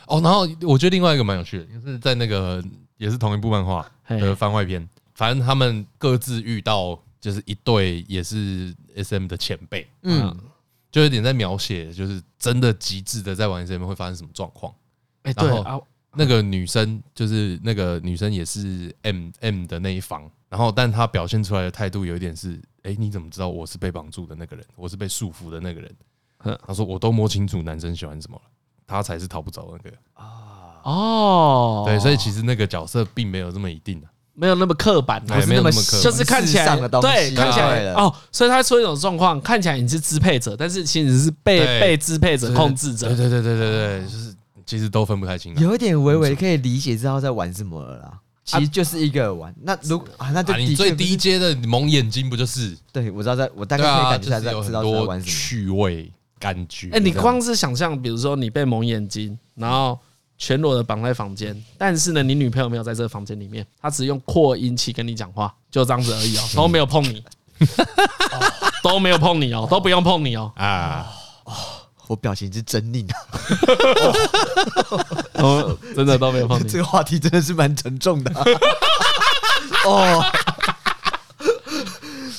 [0.06, 2.62] 哦，然后我觉得另外一个蛮有趣的，就是在那个
[2.96, 4.86] 也是同一部漫画的番外篇。
[5.16, 10.38] 反正他们各自遇到就是一对也是 SM 的前辈，嗯，
[10.92, 14.72] 就有点在描写，就是真的极致的在玩 SM 会发生什么状况。
[15.22, 15.80] 哎，对啊，
[16.12, 24.64] 那个女生就是那个女生也是 M M 的那一方，然后但她表现出来的态度有一点是，哎，你怎么知道我是被绑住的那个人？
[24.76, 25.96] 我是被束缚的那个人？
[26.66, 28.42] 她说我都摸清楚男生喜欢什么了，
[28.86, 30.80] 他才是逃不走那个啊。
[30.84, 34.06] 哦，对，所以其实那个角色并没有这么一定的。
[34.38, 43.08] 没有那么刻板，不是那么就是看起来对，看起来哦，所以他出一种状况，看起来你是支配者，但是其实是被被支配者控制者。
[43.08, 44.34] 对对对对对对，就是
[44.66, 45.56] 其实都分不太清。
[45.56, 48.12] 有一点微微可以理解知道在玩什么了啦，
[48.44, 49.54] 其实就是一个玩。
[49.62, 52.76] 那如啊，那就你最低阶的蒙眼睛不就是？
[52.92, 56.90] 对，我知道在，我大概可以感觉在知道在玩什么趣味感觉。
[56.92, 59.98] 哎，你光是想象，比如说你被蒙眼睛，然后。
[60.38, 67.24] 全裸的绑在房间，但是呢，你女朋友没有在这个房间里面，她只用扩音器跟你讲话，就这样子而已哦， 都没有碰你，
[68.82, 71.12] 都没有碰你哦，都不用碰你哦啊！
[72.08, 73.18] 我表情是狰狞啊，
[75.42, 76.68] 哦，真的都没有碰你。
[76.68, 78.32] 这个话题真的是蛮沉重的
[79.84, 80.24] 哦。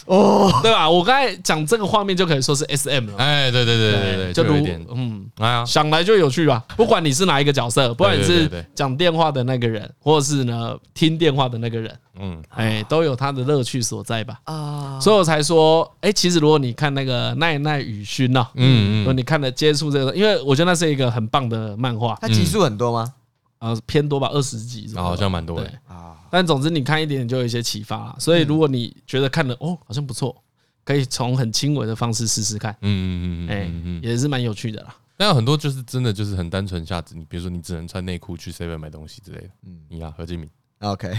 [0.07, 0.89] 哦，对吧？
[0.89, 3.17] 我刚才讲这个画面就可以说是 S M 了。
[3.17, 4.55] 哎，对对对对对，就如
[4.95, 6.63] 嗯，哎呀，想来就有趣吧。
[6.75, 14.39] 不管你是哪一个角色，不管你是讲电话的那个人，或者是呢听电话的那个人，嗯，哎，都有他的乐趣所在吧。
[14.45, 22.17] 啊，所以我才说，哎，其实如果你看那个奈奈雨薰呐，嗯嗯，如果你看了接触这个，因为我觉得那是一个很棒的漫画。
[22.21, 23.13] 它集数很多吗？
[23.59, 26.13] 呃，偏多吧，二十集，好像蛮多的啊。
[26.31, 28.15] 但总之，你看一点点就有一些启发了。
[28.19, 30.43] 所以，如果你觉得看了哦，好像不错，
[30.83, 32.71] 可以从很轻微的方式试试看。
[32.81, 34.95] 嗯嗯嗯，哎，也是蛮有趣的啦。
[35.15, 39.49] 但有很多就是真的就是很单纯下子，你比如说你只能穿内裤去 seven 买东西之类的。
[39.65, 41.11] 嗯，你啊，何敬明，OK，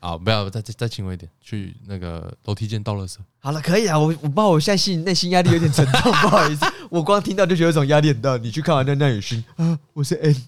[0.00, 3.18] 啊，不要再再再轻微一点，去那个楼梯间倒垃圾。
[3.44, 8.38] 好了，可以啊，我我不知道我现在心内心压力有点沉重， 不好意思，我光听到就觉得有种压力很大。
[8.38, 10.34] 你去看完那那雨勋啊，我是 N，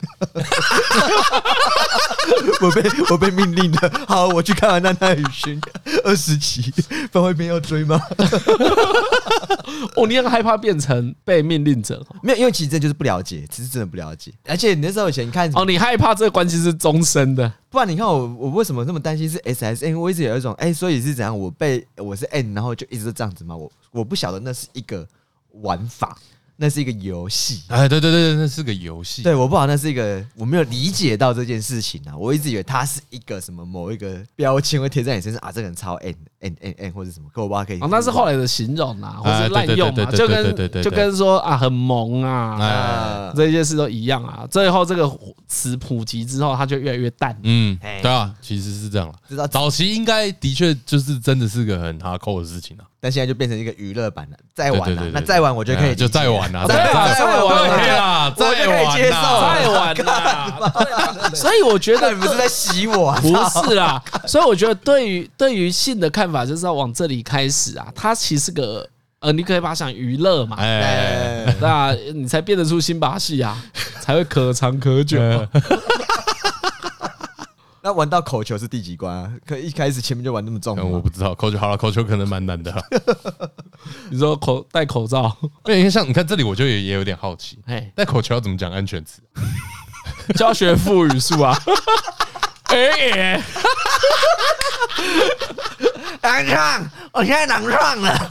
[2.62, 5.60] 我被我被命令了，好，我去看完那那雨勋
[6.04, 6.72] 二十集，
[7.12, 8.00] 番外篇要追吗？
[9.94, 12.02] 哦，你很害怕变成被命令者？
[12.22, 14.32] 没有，因为其实这就是不了解，其实真的不了解。
[14.46, 20.00] 而且你那时候以前你看，哦，你害怕这个关系是终身的，不然你看我，我为什么那么担心是 S S N？
[20.00, 21.38] 我一直有一种，哎，所以是怎样？
[21.38, 23.56] 我被我是 N，然后就一直都这样子吗？
[23.56, 25.06] 我我不晓得那是一个
[25.52, 26.18] 玩法。
[26.58, 29.22] 那是一个游戏，哎，对对对对，那是个游戏。
[29.22, 37.80] 对，我不好，那是一个，我没有理解到这件事情啊，我一直以为它是一个什么某一个标签会贴在你身上啊，这个人超 N N N N 或者什么，可我爸可以。
[37.80, 44.46] 哦，那是后来的形容啊，或者滥用嘛，就跟就跟说啊很萌啊，这些事都一样啊。
[44.50, 45.10] 最后这个
[45.48, 47.36] 词普及之后，它就越来越淡。
[47.42, 49.14] 嗯，对啊，其实是这样了。
[49.28, 52.84] 知道早期应该的确就是真的是个很哈扣的事情啊。
[52.98, 61.25] 但现在就变成一个娱乐版了，再玩了，那再玩我觉得可以，就再玩了，再玩再玩啊，我就可以接受，再玩了。
[61.36, 63.28] 所以我觉得你们是在洗我， 不
[63.68, 64.02] 是啦。
[64.26, 68.88] 所以我觉得对于对于性的看法就是要往这里开始啊，它其实个
[69.20, 73.56] 呃，你可以把它想娱乐嘛，哎，对啊，你才变得出新把戏啊，
[74.00, 75.18] 才会可长可久。
[77.82, 79.32] 那玩到口球是第几关啊？
[79.46, 80.82] 可一开始前面就玩那么重吗？
[80.84, 82.74] 我不知道，口球好了，口球可能蛮难的。
[84.10, 85.34] 你说口戴口罩，
[85.66, 89.22] 因为像你看这里，我就也也有点好奇，哎，戴口球要怎么讲安全词？
[90.36, 91.56] 教学腹语术啊！
[92.68, 93.40] 哎，
[96.20, 98.26] 难唱，我现在难唱了，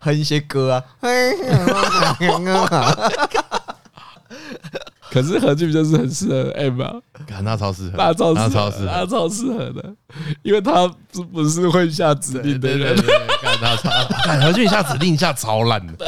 [0.00, 0.82] 哼一些歌啊。
[5.10, 6.90] 可是何俊就是很适合 M 啊，
[7.42, 9.58] 那超适合，那超适合，那超适合。
[9.74, 9.94] 的，
[10.42, 12.96] 因为他不不是会下指令的人，
[13.42, 13.90] 看他超，
[14.24, 16.06] 看何俊下指令下超烂的，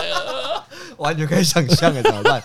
[0.97, 2.43] 完全可以想象的，怎么办？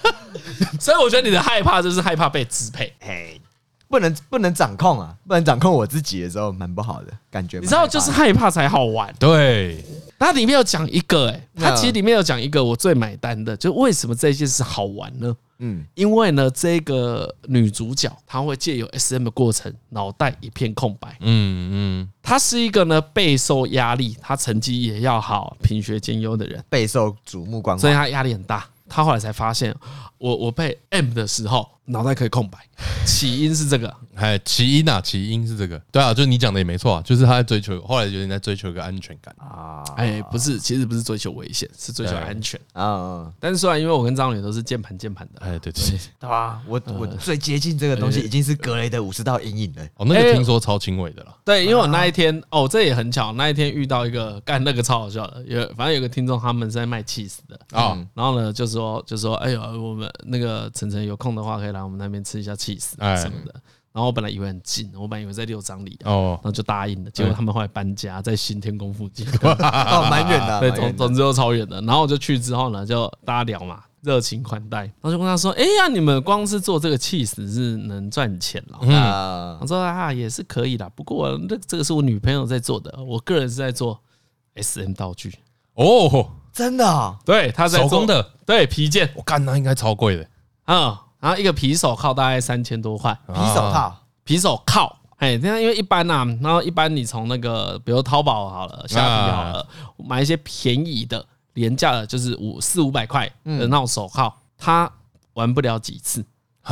[0.79, 3.39] 所以我觉得你的害怕就是害怕被支配，嘿，
[3.87, 7.59] 不能不能掌控啊，不能掌控我自己的时候，蛮不好的感觉。
[7.59, 9.83] 你知道，就是害怕才好玩，对。
[10.19, 15.33] 它里面有讲一个，哎，它其实里面有讲一个我最买单的，就为什么这件事好玩呢？
[15.59, 21.15] 嗯，因为呢，这个女主角她会借由 SM 的过程，脑袋一片空白。
[21.21, 21.69] 嗯
[22.03, 28.67] 嗯，她是一个呢备受压力，她成绩也要好，品学兼优的人，备受瞩目光，所以她压力很大。
[28.89, 29.73] 他后来才发现，
[30.17, 31.78] 我我被 M 的时候。
[31.89, 32.59] 脑袋可以空白，
[33.05, 39.35] 起因是这个，哎，起因啊，起因是这个，对啊，就是你讲的也没错啊，就是他在追求，后来有点在追求一个安全感。
[39.39, 42.59] 啊，哎，不是，其实不是追求危险，是追求安全。
[42.73, 43.31] 啊。
[43.39, 45.83] 但是虽然因为我跟张宇都是键盘键盘的，哎，对对
[46.19, 46.29] 对。
[46.29, 49.83] 啊，我我最接近这个东西已经是格雷的五十道阴影了。
[49.95, 51.35] 哦，那个听说超轻微的了。
[51.43, 57.59] 对，因为我那一天，哦，这也很巧，那一天遇到一个干那个超好笑的，有反正有个听众他们是在卖气死的。
[57.71, 62.55] 啊，然后呢就说就说，哎呦，我们那个晨晨有空的话可以来我们那边吃一下。
[62.55, 63.53] 气死什么的，
[63.93, 67.11] 然后我本来以为很近，我本来以为在六张里哦，然后就答应了。
[67.11, 71.79] 结果他们后来搬家，在新天宫附近， 哦，蛮远的，对，总总之都超远的。
[71.81, 74.79] 然后我就去之后呢，就大家聊嘛，热情款待。
[74.79, 80.89] 然后就跟他说：“哎呀，你们光是做这个 cheese 是能赚钱了。”嗯，我说啊，也是可以的。
[80.89, 83.97] 不过这这个是我女朋友在做的，我个人是在做
[84.55, 85.33] SM 道具。
[85.75, 87.17] 哦，真的？
[87.23, 90.27] 对，他在手工的，对皮件，我干，那应该超贵的
[90.65, 91.05] 啊。
[91.19, 104.89] 然后一个皮手铐大概三千多块，皮手套，皮手铐，哎，那因为一般呐、啊，然后一般你从那个，比如淘宝好了，虾皮好了，买一些便宜的、廉价的，就是五四五百块的那种手铐，它
[105.33, 106.23] 玩不了几次。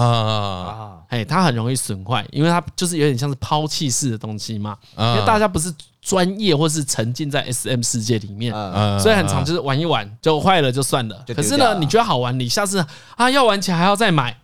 [0.03, 4.77] 啊，哎，它很容易损坏，因为它就是有点像是抛弃式的东西嘛。
[4.95, 8.53] 因为大家不是专业或是沉浸在 SM 世界里面，
[8.99, 11.25] 所以很常就是玩一玩就坏了就算了。
[11.35, 14.37] 可是呢，你觉得好玩，你下次啊要玩起来还要再买，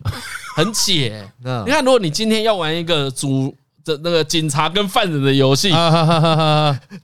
[0.56, 1.28] 很解。
[1.64, 3.54] 你看，如果你今天要玩一个主。
[3.84, 5.70] 这那个警察跟犯人的游戏，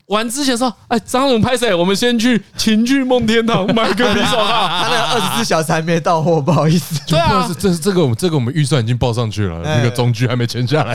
[0.06, 1.74] 玩之前说，哎，张总拍谁？
[1.74, 4.46] 我们先去情趣梦天堂买个皮手套。
[4.80, 6.98] 他那个二十四小时还没到货，不好意思。
[7.06, 10.94] 对啊，这这个我们这个我们预算已经报上去了，那个中距还没签下来。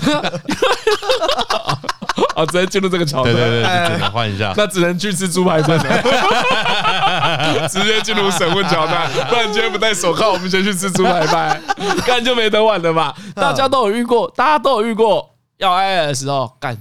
[2.36, 3.36] 啊， 直接进入这个桥段。
[3.36, 4.56] 对对对，只能换一下。
[4.58, 7.68] 那只能去吃猪排饭了。
[7.68, 11.62] 直接进入审问桥段，不然今天不戴手铐，我们先去吃猪排饭，
[12.08, 13.16] 干就没得玩了吧？
[13.36, 15.35] 大家都有遇过，大家都有遇过。
[15.58, 16.78] 要爱的时候干，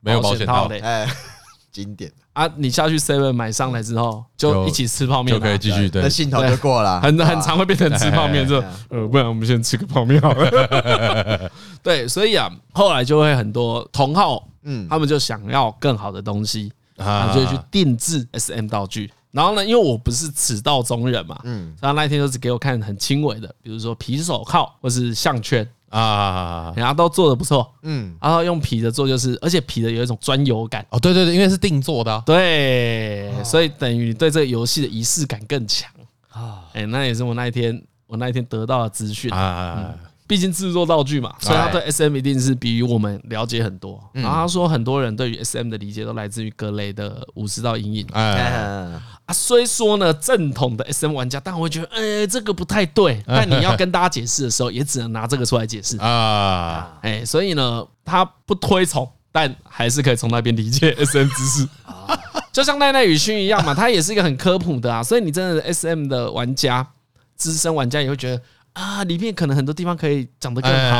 [0.00, 1.08] 没有保险套嘞，哎，
[1.70, 2.46] 经典啊！
[2.56, 7.00] 你下去 seven 买上来之后，就一起吃泡面，就可以继续对，那兴头就过了。
[7.00, 8.56] 很很常会变成吃泡面，就
[8.90, 11.50] 呃，不然我们先吃个泡面好了。
[11.82, 19.10] 对，所以啊，后来就会很多同好，嗯，他们就想要更好的东西啊，就去定制 SM 道具。
[19.30, 25.66] 然后呢，因为我不是此道中人嘛，嗯，然后那一天就是给我看很轻微的，比如说皮手铐或是项圈。
[26.00, 30.84] 啊，人家都做的不错，嗯，然后用皮的做就是，而且皮的有一种专有感。
[30.90, 35.90] 哦，对对对，因为是定做的，啊，对，所以等于对这个游戏的仪式感更强。
[36.30, 39.32] 啊，哎，那也是我那一天我那一天得到的资讯。
[39.32, 39.94] 啊。
[40.28, 44.02] 毕竟制作道具嘛，所以他对 S M 一定是比我们了解很多。
[44.12, 48.06] 然后他说，很多人对于 S M 的理解都来自于格雷的五十道阴影。
[48.12, 49.00] 啊，
[49.32, 53.22] 虽说呢，正统的 S M 玩家，但我会觉得，哎，这个不太对。
[53.24, 56.98] 但你要跟大家解释的时候，也只能拿这个出来解释啊。
[57.02, 61.68] 哎，所以呢，他不推崇，但还是可以从那边理解 S M 知识。
[62.52, 65.02] 就像奈奈雨勋一样嘛，他也是一个很科普的啊。
[65.04, 66.84] 所以你真的 S M 的玩家，
[67.36, 68.42] 资深玩家也会觉得。
[68.76, 70.98] 啊，里面可能很多地方可以讲得更好，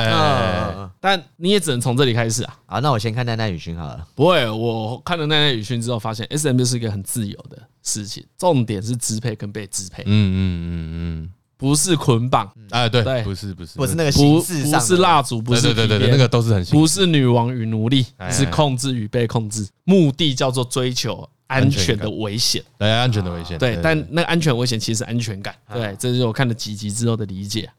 [0.79, 2.59] 嗯，但你也只能从这里开始啊。
[2.65, 4.07] 好，那我先看奈奈与勋好了。
[4.15, 10.03] 不会，我看了奈奈与勋之后，发现 SM 就是一个很自由的事情，重点是支配跟被支配。
[10.05, 12.51] 嗯嗯嗯嗯，不是捆绑。
[12.71, 21.29] 哎，对对，不是不是，不是那个形式上，不是蜡烛，不是对对对对，那个都是很，不是女王与奴隶，是控制与被控制，目的叫做追求。
[21.47, 27.71] 安全的危险，对安全的危险，对，但那个安全危险其实是安全感，对，这是我看了几集之后的理解。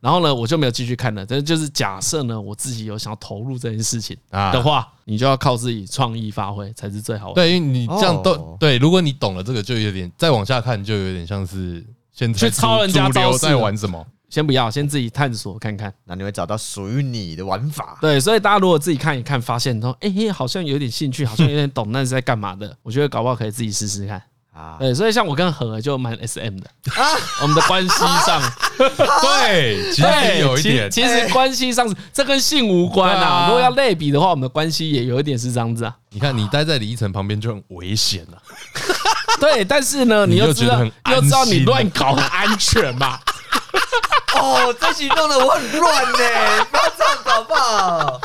[0.00, 1.26] 然后呢，我就没有继续看了。
[1.26, 7.34] 这就是假设呢，我自己有想要投入这件事情的话，你就要靠自己创意发挥才是最好的。
[7.34, 14.06] 对，因为你这样都对，如果你懂了这个，就有点再往下看，就有点像是现在去抄人家招式在玩什么。
[14.30, 17.98] 先不要，先自己探索看看，那你会找到属于你的玩法。
[18.00, 22.74] 对，所以大家如果自己看一看，发现说，哎，好像有点兴趣， 好像有点懂，那是在干嘛的？
[22.84, 24.22] 我觉得搞不好可以自己试试看
[24.54, 24.76] 啊。
[24.78, 27.02] 对，所以像我跟何就蛮 SM 的啊，
[27.42, 28.40] 我们的关系上，
[28.78, 33.48] 对，其实有一点，其实关系上这跟性无关啊。
[33.48, 35.96] 如果要类比的话，我们的关系也有一点是这样子啊。
[36.10, 38.40] 你看，你待在李依晨旁边就很危险了。
[39.40, 43.18] 对，但是呢，你又知道，又知道你乱搞很安全嘛。
[44.40, 48.20] 哦，这集弄得我很乱呢， 不要这样好不好。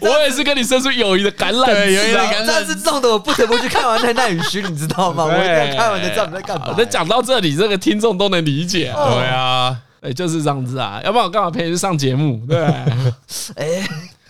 [0.00, 5.24] 我也是跟你生出友谊的橄榄枝啊，但是弄得我不得不去看完《那奈与勋》，你知道吗？
[5.24, 6.74] 我一定要看完才知道你在干嘛。
[6.76, 8.92] 那讲到这里，这个听众都能理解。
[8.92, 12.40] 对啊，哎，就是这样子啊，要不然我干嘛陪你去上节目？
[12.48, 12.64] 对，
[13.56, 13.86] 哎，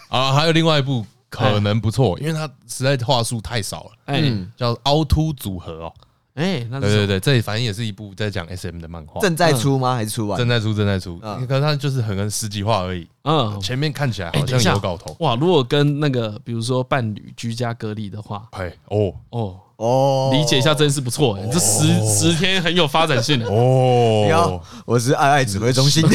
[0.09, 3.91] 啊，还有另外一部可能不错，因为它实在话术太少了。
[4.07, 5.93] 嗯，叫凹凸组合哦。
[6.35, 9.95] 哎，那对对对，这里反正也是一部在讲 SM 的漫画，正在出吗？
[9.95, 10.37] 还是出完？
[10.37, 11.17] 正在出，正在出。
[11.19, 13.07] 可是它就是很十几话而已。
[13.23, 15.15] 嗯，前面看起来好像有搞头。
[15.21, 21.39] 哇，如果跟那个比如说伴侣居家隔离的话，哎，哦哦哦，理解一下真是不错。
[21.53, 24.25] 这十十天很有发展性的哦。
[24.27, 26.05] 你好，我是爱爱指挥中心。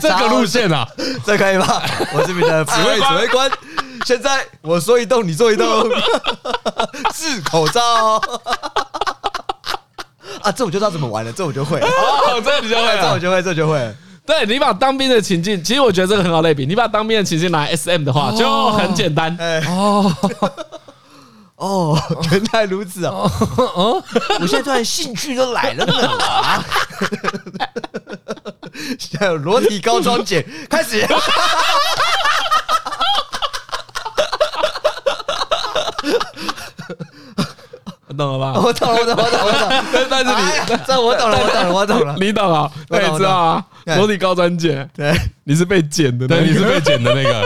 [0.00, 0.86] 这个路线啊，
[1.24, 1.82] 这可以吗？
[2.14, 3.50] 我是你的指挥指挥官，
[4.06, 5.66] 现在我说一动，你做一动，
[7.14, 8.16] 是口罩
[10.42, 10.52] 啊！
[10.52, 13.94] 这我就知道怎么玩了，这我就会哦，这你就会，这我就会，这就会。
[14.24, 16.66] 对，你把当兵的情境，其实我觉得这个很好类比。
[16.66, 19.34] 你把当兵的情境拿 SM 的话，就很简单。
[19.66, 20.14] 哦
[21.58, 21.98] 哦，
[22.30, 23.12] 原来如此啊！
[23.56, 24.02] 哦，
[24.40, 25.94] 我现在突然兴趣都来了呢。
[28.98, 31.04] 现在有裸体高装姐开始，
[38.16, 38.60] 懂了吧？
[38.60, 39.84] 我懂了，我懂了，我懂了，我懂了。
[40.10, 42.16] 但是你，这我懂了，我懂了，我懂了。
[42.18, 42.70] 你懂啊？
[42.88, 43.64] 对，知道啊。
[43.96, 45.12] 裸体高装检，对，
[45.44, 47.42] 你是被剪的，对，你是被剪的那个。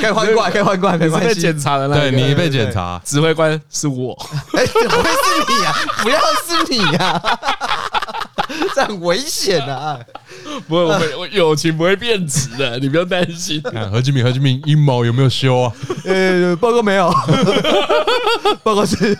[0.00, 1.28] 可以换过来，可以换过来，没关系。
[1.28, 4.14] 被检查的那个，对，你被检查，指挥官是我。
[4.54, 5.16] 哎，怎么会是
[5.48, 5.74] 你啊？
[6.02, 7.22] 不要是你呀！
[8.74, 9.98] 这很危险啊！
[10.68, 13.62] 不会，我我友情不会变质的，你不用担心。
[13.90, 15.72] 何金明，何金明，阴毛有没有修啊？
[16.04, 17.12] 呃，报告没有，
[18.62, 19.16] 报告是。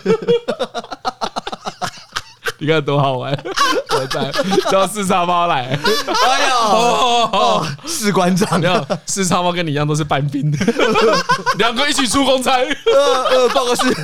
[2.65, 3.31] 你看多好玩！
[3.91, 4.33] 我在
[4.71, 8.59] 叫四叉猫来，哎呦，士官长，
[9.05, 10.59] 四叉猫跟你一样都是半兵的，
[11.59, 12.53] 两个一起出公差。
[12.57, 13.83] 呃呃，报告是。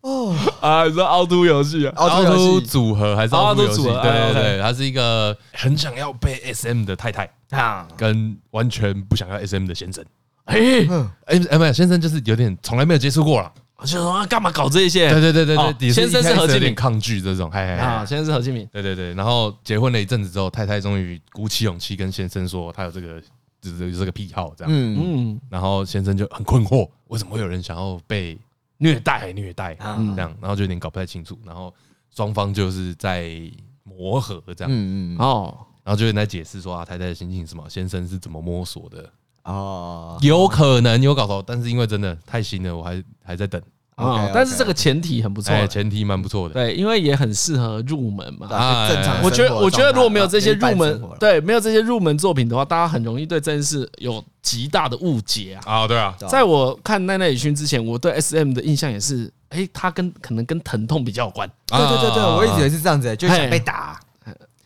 [0.00, 1.92] 哦啊，你说凹凸游戏啊？
[1.96, 4.00] 凹凸组合还是凹凸组合？
[4.02, 10.02] 对对对，他是一个很想要被 SM 的太太啊，跟完全不想要 SM 的先生。
[10.46, 10.58] 哎，
[11.26, 13.52] 哎哎，没有先生就是有点从来没有接触过了。
[13.84, 15.10] 就说啊，干嘛搞这些？
[15.10, 19.14] 对对对对对，先生是何敬敏，抗拒这种，哎啊，先生是何敬敏，对对对。
[19.14, 23.20] 然后结婚了一阵子之后，太太终于鼓起勇气跟先生说，他有这个
[23.60, 24.72] 就是这个癖好，这样。
[24.72, 24.98] 嗯
[25.30, 25.40] 嗯。
[25.50, 28.38] 然后先生就很困惑，为什么会有人想要被
[28.78, 30.36] 虐待虐待这样？
[30.40, 31.38] 然后就有点搞不太清楚。
[31.44, 31.72] 然后
[32.14, 33.40] 双方就是在
[33.84, 34.72] 磨合这样。
[34.72, 35.18] 嗯嗯。
[35.18, 35.56] 哦。
[35.84, 39.10] 然后就有人在解释说啊，太太的心情是什么，先生是怎么摸索的。
[39.44, 43.60] 哦，有可能有搞头，但是因为真的太新了，我还还在等
[43.96, 44.30] 啊。
[44.32, 46.54] 但是这个前提很不错，前提蛮不错的。
[46.54, 48.46] 对，因为也很适合入门嘛。
[48.48, 55.72] 啊正常，我觉得我觉得如果没有这些入门，对，没有这些入门作品的话，大家很容易对这件事有极大的误解啊。
[55.82, 61.50] 啊，对啊，在我看奈奈与勋之前，我对 SM 的印象也是，哎，他跟可能跟疼痛比较有关。
[61.66, 63.98] 对对对对，我一直以为是这样子，就想被打。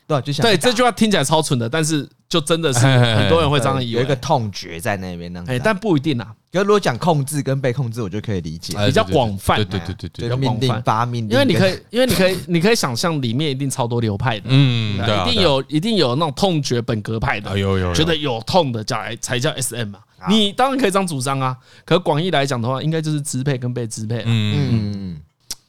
[0.07, 5.45] 对，就想对这句话听起来超蠢的，但是就真的是很多人会这样以为，有一个痛觉在那边呢。
[5.49, 6.33] 哎，但不一定啊。
[6.53, 9.57] 可是如果讲控制跟被控制，我就可以理解，比较广泛。
[9.57, 14.47] 对对对对对，就命令发命令，因为你可以，因为你可以，你可以想象里面一定超多流派的。
[14.49, 14.97] 嗯，
[15.29, 19.99] 一定有，一定有那种痛觉本格派的，有有觉得有痛的叫来才叫 SM 嘛。
[20.29, 21.57] 你当然可以这样主张啊。
[21.85, 24.23] 可广义来讲的话，应该就是支配跟被支配。
[24.25, 25.21] 嗯嗯，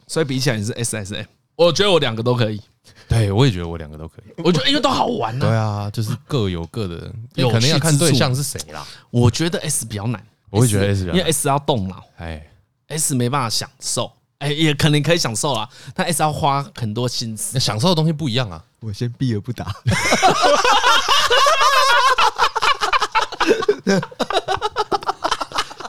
[0.06, 1.26] 所以比起来你是 SSM，
[1.56, 2.60] 我觉得我两个都可以。
[3.08, 4.24] 对，我也觉得我两个都可以。
[4.44, 5.46] 我觉得因为都好玩呢。
[5.46, 8.86] 对啊，就是各有各的， 有可能要看对象是谁啦。
[9.10, 12.46] 我觉得 S 比较难，我会觉得 S 比较难，因为 S 要动脑，哎
[12.88, 18.62] ，S 没办法享受，哎，也可能可以享受啦，但 S 要花很多心思，享受的东西不一样啊。
[18.80, 19.74] 我先避而不答。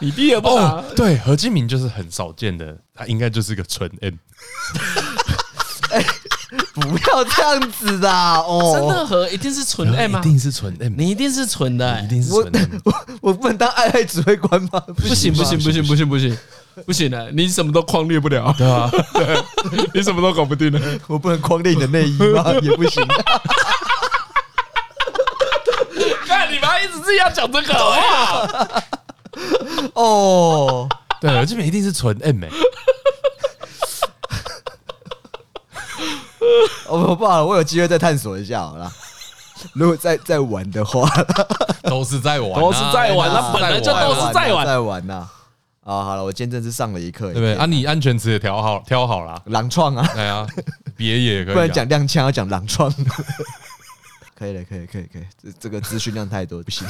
[0.01, 4.15] 你避而不答，对，何金明就是很少见的，他应该就是个纯 M。
[6.81, 8.73] 哎，不要这样子的哦！
[8.75, 10.19] 真的和一定是纯 M 吗？
[10.19, 12.59] 一定是纯 M，你一定是纯的，一定是纯的。
[12.83, 12.93] 我
[13.29, 14.79] 我不能当爱爱指挥官吗？
[14.95, 16.37] 不行不行不行不行不行
[16.85, 18.89] 不行的，你什么都框列不了，对吧？
[19.13, 19.37] 对，
[19.93, 22.45] 你什么都搞不定的，我不能框列你的内衣吗？
[22.61, 23.05] 也不行。
[26.25, 28.01] 看你妈一直是要讲这个，好不
[28.55, 28.83] 好？
[29.93, 32.49] 哦，对，这边一定是纯 M 哎。
[36.87, 38.91] 我 不好了，我有机会再探索一下好了。
[39.73, 41.09] 如果再再玩的话，
[41.83, 45.27] 都是在玩，都是在玩，那本来就都是在玩，在玩呐。
[45.83, 47.55] 啊，好了，我今天真是上了一课，对不对？
[47.55, 50.47] 啊，你安全词也调好，挑好了，狼创啊，对啊，
[50.95, 52.93] 别也可以，不然讲踉跄，要讲狼创，
[54.37, 56.87] 可以了，可以，可以，可以，这这个资讯量太多，不行。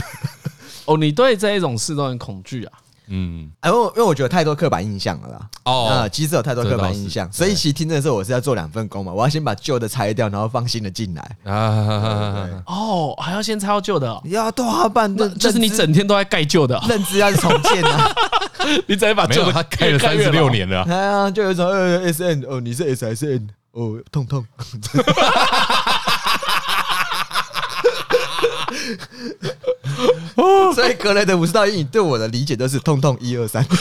[0.86, 2.74] 哦，你对这一种事都很恐惧啊。
[3.10, 5.40] 嗯，哎，因为因为我觉得太多刻板印象了啦。
[5.66, 11.38] 哦，其实有太多刻板印象，所以其实听的时候我是要做两份工嘛，我要先把旧的拆掉，然后放新的进来。
[11.52, 15.14] 啊，哦，还要先拆掉旧的，要多好办？
[15.18, 18.12] 那就是你整天都在盖旧的，认知要重建啊。
[18.88, 20.84] 你直接把旧的他盖了三十六年了。
[20.84, 23.50] 哎呀，就有一种呃 S N 哦，你是 S 还是 N？
[23.72, 24.46] 哦，痛痛。
[30.74, 33.66] 所以格雷的五十道阴影对我的理解都是痛痛一二三。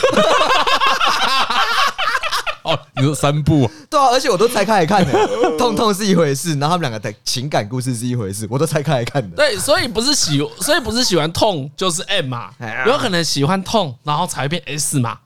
[2.63, 3.71] 哦，你说三部？
[3.89, 5.13] 对啊，而且我都拆开来看的。
[5.57, 9.37] 痛痛是一回事，然后他们两个的情感故事是一回事，我都拆开来看的。
[9.37, 12.51] 对，所以不是喜，所以不是喜欢痛就是 M 嘛，
[12.87, 15.19] 有可能喜欢痛，然后才变 S 嘛。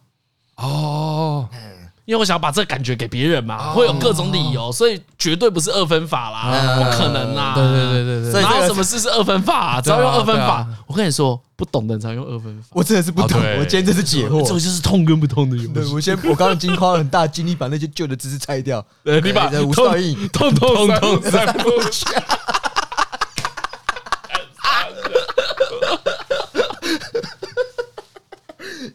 [0.57, 1.49] 哦。
[2.05, 7.55] 因为我想要把这个感觉给别人嘛，会有各种理由，所以绝对不是二分法啦，不可能啦。
[7.55, 9.81] 对对对对对，哪有什么事是二分法？
[9.81, 12.69] 只要用二分法，我跟你说，不懂的人才用二分法。
[12.73, 15.69] 我真的是不懂，我今天这是解惑，这就是痛跟不痛的游戏。
[15.69, 18.85] 对，我先，我刚刚已经花了很大精力把那些旧的知识拆掉。
[19.05, 22.05] 对，你把无效应痛痛痛三部曲。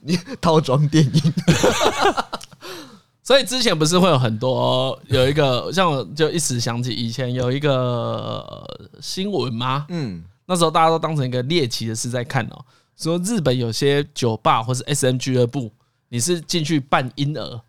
[0.01, 1.33] 你套装电影。
[3.27, 8.65] 所以之前不是会有很多有一个像我就一时想起以前有一个
[9.01, 9.85] 新闻吗？
[9.89, 12.63] 嗯，那时候大家都当成一个猎奇的事在看哦。
[12.95, 15.69] 说日本有些酒吧或是 SM 俱乐部，
[16.07, 17.59] 你是进去扮婴儿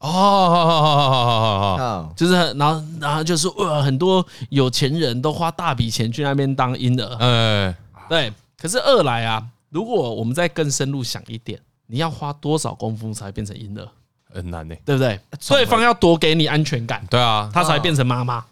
[0.00, 7.16] 哦，就是然后然后就是哇，很多有钱人都花大笔钱去那边当婴儿。
[7.18, 7.74] 嗯，
[8.10, 8.30] 对。
[8.60, 13.88] 可是二来啊，如果我们再更深入想一点，你要花多少功夫才变成婴儿？
[14.32, 15.18] 很难呢，对不对？
[15.48, 18.44] 对方要多给你安全感，对啊，他才变成妈妈，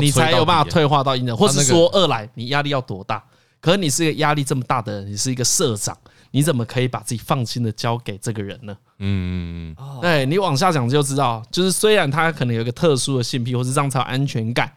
[0.00, 3.22] 你才有办法退化到婴儿，或是说二来你压力要多大？
[3.60, 5.96] 可是你是一个压力这么大的人，你是一个社长，
[6.30, 8.76] 你怎么可以把自己放心的交给这个人呢？
[8.98, 14.72] 嗯，对，你往下讲就知道，就是虽然他可能有一个特殊的性癖，或是这样才有安全感，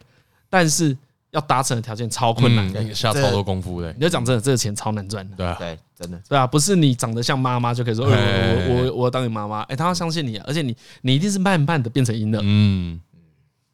[0.50, 0.96] 但是
[1.34, 3.92] 要达成的条件超困难，嗯、下超多功夫的。
[3.94, 5.36] 你要讲真的，这个钱超难赚的。
[5.36, 12.40] 对啊，对，真的，对啊，不是你长得像妈妈就可以说，我我我我当你妈妈，哎，他要相信你，而且你你一定是慢慢的变成婴儿。
[12.42, 13.00] 嗯，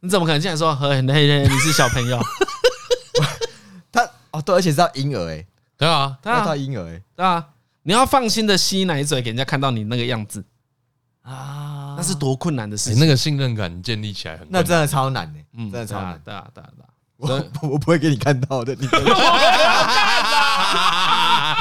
[0.00, 2.18] 你怎么可能现在说，嘿嘿嘿，你是小朋友？
[3.92, 5.46] 他哦，对，而且是要婴儿哎，
[5.76, 7.46] 对啊，他要婴儿哎，对啊，
[7.82, 10.42] 你要放心的吸奶嘴，给人家看到你那个样子。
[11.22, 16.89] 啊，那是多困难的事情，那个信任感建立起来很，那真的超难的，嗯，真的超难，对啊，对啊，对啊。
[17.20, 18.88] 我我不会给你看到的，你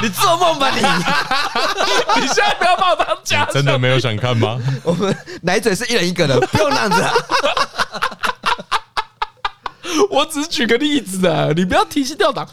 [0.02, 0.76] 你做梦吧你！
[2.22, 4.58] 你现在不要把我当假，真的没有想看吗？
[4.82, 7.04] 我们奶嘴是一人一个的，不用那样子。
[10.10, 12.46] 我只是举个例子啊，你不要提心吊胆。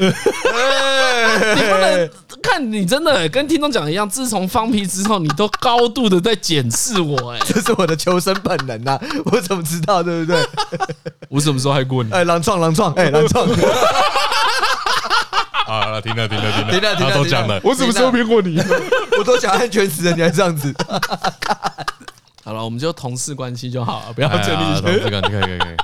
[0.00, 2.10] 你不能
[2.42, 8.98] 看你真的跟听众讲的一样，自从放屁之后，你都高度的在检视我，哎，这是我的求生本能呐，
[9.30, 10.42] 我怎么知道，对不对？
[11.28, 12.10] 我什么时候害过你？
[12.12, 13.46] 哎，狼创狼创，哎，狼创。
[15.66, 18.60] 啊，停了停了停了停了，他都讲了，我什么时候骗过你？
[19.18, 20.74] 我都讲安全词了，你还这样子？
[22.42, 24.98] 好了，我们就同事关系就好了，不要建立一些。
[24.98, 25.76] 这个可以可以可以。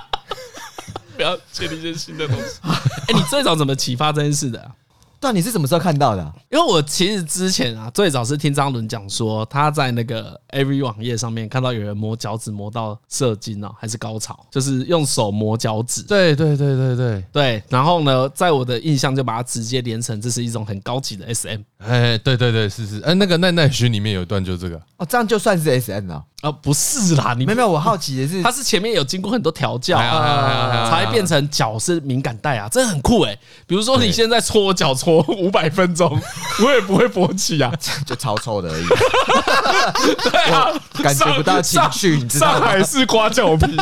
[1.51, 2.61] 建立一些新的东西。
[3.09, 4.71] 哎，你最早怎么启发这件事的啊？
[5.19, 6.35] 对，你是什么时候看到的？
[6.51, 16.03] 因为我其实之前啊，最早是听张伦讲说，他在那个 AV 网页上面看到有人磨脚趾磨到射精哦，还是高潮，就是用手磨脚趾。
[16.03, 17.63] 对对对对对对。
[17.71, 21.61] 然后呢，在我的印象就把它直接连成这是一种很高级的 SM。
[21.79, 23.01] 哎，对对对，是是。
[23.01, 24.77] 哎，那个奈奈须里面有一段就是这个。
[24.99, 26.15] 哦，这样就算是 SM 了。
[26.15, 26.23] 啊，
[26.53, 33.37] 不是啦，你没有没有，我好奇的是， 它是前面有经过很多调教啊，才变成脚是敏感带啊，这很酷哎。
[33.67, 36.19] 比如说你现在搓脚搓五百分钟，
[36.65, 37.73] 我也不会勃起啊，
[38.05, 38.87] 就超臭的而已。
[40.31, 40.71] 对啊，
[41.03, 42.61] 感觉不到情绪，你知道吗？
[42.61, 43.77] 上海是刮脚皮，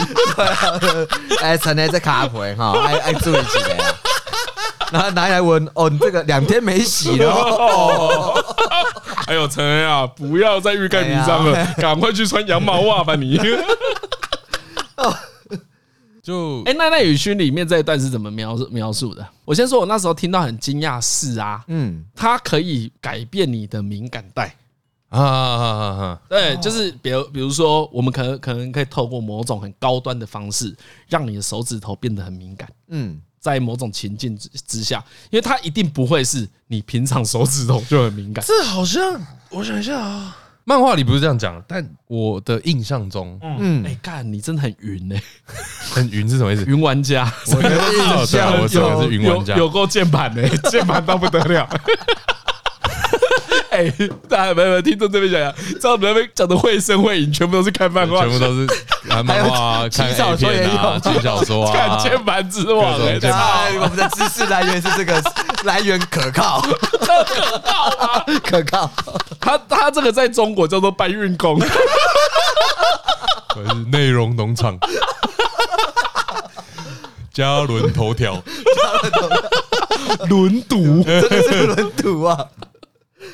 [1.41, 3.77] 哎，陈雷在咖啡哈，爱爱注意起来，
[4.95, 8.41] 然后拿来闻，哦，你这个两天没洗了哦。
[9.27, 13.37] 还有陈恩啊，不要再欲盖弥彰了，赶快去穿羊毛袜吧你。
[16.23, 19.27] 就哎，奈奈与勋里面这一段是怎么描述描述的？
[19.45, 24.55] 我先说，我那时候听到很惊讶是啊，嗯，它可以改变你的敏感带
[25.09, 26.21] 啊啊啊啊！
[26.29, 30.73] 对，就是比如比如说，我们可能可能可以透过某种很高端的方式，
[31.09, 33.21] 让你的手指头变得很敏感，嗯。
[33.45, 38.43] 在某种情境之之下，因为它一定不会是你平常手指头就很敏感。
[38.49, 39.21] 这好像
[39.51, 40.35] 我想一下啊，
[40.65, 45.17] 漫画里不是这样讲，但我的印象中，嗯，哎，干，你真的很云呢，
[45.93, 46.65] 很云是什么意思？
[46.65, 51.69] 云玩家，我的印象我真的是云玩家，有够键盘呢， 键盘到不得了。
[53.75, 53.93] 哎，
[54.29, 58.67] 大家没有听众这边讲讲，知道你那边讲的绘声绘影，全部都是看漫画，全部都是
[59.09, 62.95] 看漫画、 看小说啊、 看小说啊、看键盘之王。
[63.01, 65.21] 哎，我们的知识来源是这个
[65.65, 67.25] 来源可靠，可
[67.65, 68.25] 靠吗？
[68.45, 68.89] 可靠。
[69.41, 71.69] 他他这个在中国叫做搬运工， 是
[73.91, 74.79] 内容农场，
[77.33, 78.41] 加伦头条，
[80.29, 82.39] 轮读，真的是轮读啊。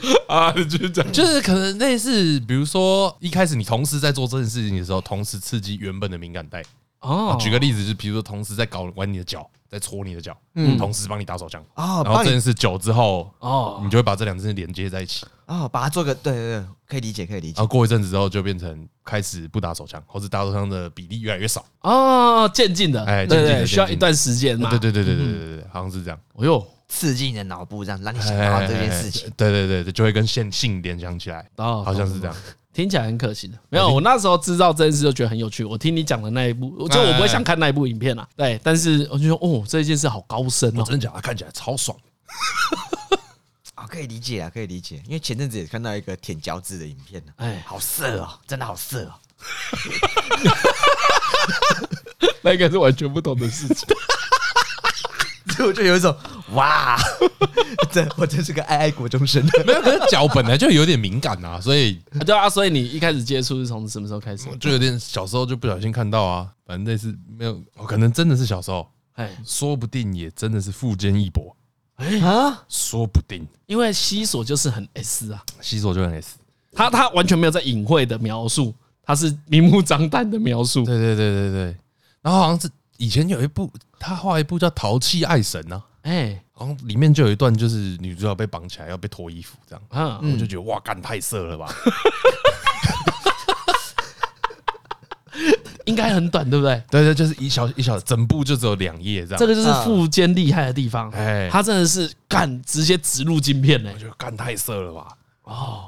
[0.28, 6.62] 啊就是这样就是可能类似比如说一开始你同时在做这件事情的时候同时刺激原本的敏感带。
[7.01, 7.36] 哦。
[7.40, 10.76] 举个例子就比如说同时在搞玩你的脚在戳你的脚嗯。
[10.78, 13.80] 同时帮你打手枪啊然后这件事久之后哦。
[13.82, 15.26] 你就会把这两件事连接在一起。
[15.46, 17.55] 哦把它做个对对对可以理解可以理解。
[17.57, 21.64] 然后过一阵子之后就变成开始不打手枪或者打手枪的比例越来越少。
[21.80, 23.05] 哦渐进的。
[23.05, 24.70] 哎渐进的需要一段时间嘛。
[24.70, 26.18] 对对对对对对对好像是这样。
[26.38, 29.30] 哎呦刺激你的脑部，这样让你想到这件事情。
[29.36, 31.49] 对对对，就会跟线性联想起来。
[31.57, 32.36] 哦，好像是这样。
[32.72, 33.59] 听起来很可惜的。
[33.68, 35.64] 没有，我那时候知道这件事就觉得很有趣。
[35.64, 38.28] 我听你讲的那一部，就我不会想看那一部影片啦。
[38.36, 41.20] 对，但是我就说，哦，这件事好高深哦，真的假的？
[41.20, 41.97] 看起来超爽。
[43.74, 45.03] 啊，可以理解啊，可以理解。
[45.07, 47.32] 因为前阵子也看到一个舔脚趾的影片呢。
[47.36, 49.14] 哎，好色哦，真的好色哦。
[52.43, 53.88] 那应该是完全不同的事情。
[55.61, 56.16] 所以我就有一种
[56.52, 56.96] 哇，
[57.92, 59.44] 这我真是个爱爱国中生。
[59.66, 64.48] 没有，可是脚本来就有点敏感啊，所以对啊，所以你一开始接触是从什么时候开始？
[64.58, 71.54] 就有点小时候就不小心看到啊，反正类似没有，可能真的是小时候，哎，说不定也真的是富坚义博，
[71.96, 76.38] 哎啊，说不定，因为西索就是很 S 啊，西索就很 S，
[76.72, 81.76] 他他完全没有在隐晦的描述，他是明目张胆的描述，对对对对对，
[82.22, 82.66] 然后好像是。
[83.01, 89.82] 以前有一部，他画一部叫《淘气爱神》呢，哎，然后里面就有一段，就是女主角被绑起来要被脱衣服这样，
[90.20, 91.74] 嗯，我就觉得哇，干太色了吧！
[95.86, 96.82] 应该很短，对不对？
[96.92, 99.38] 对对，就是一小一小整部就只有两页这样。
[99.38, 105.09] 这个就是富坚厉害的地方，哎，他真的是干直接植入晶片呢，我觉得干太色了吧？
[105.44, 105.84] 哦，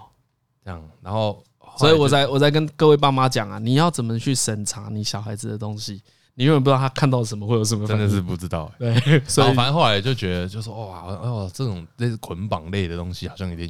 [0.64, 1.44] 这样，然后，
[1.76, 6.00] 所以我在我在跟各位爸妈讲啊，你要怎么去审查你小孩子的东西？
[6.34, 8.70] 你永远不知道他看到什么会有什么，真的是不知道。
[8.78, 8.94] 对，
[9.28, 13.68] 所以反正后来就觉得，就说哇哦，这种类似捆绑类的东西，好像有点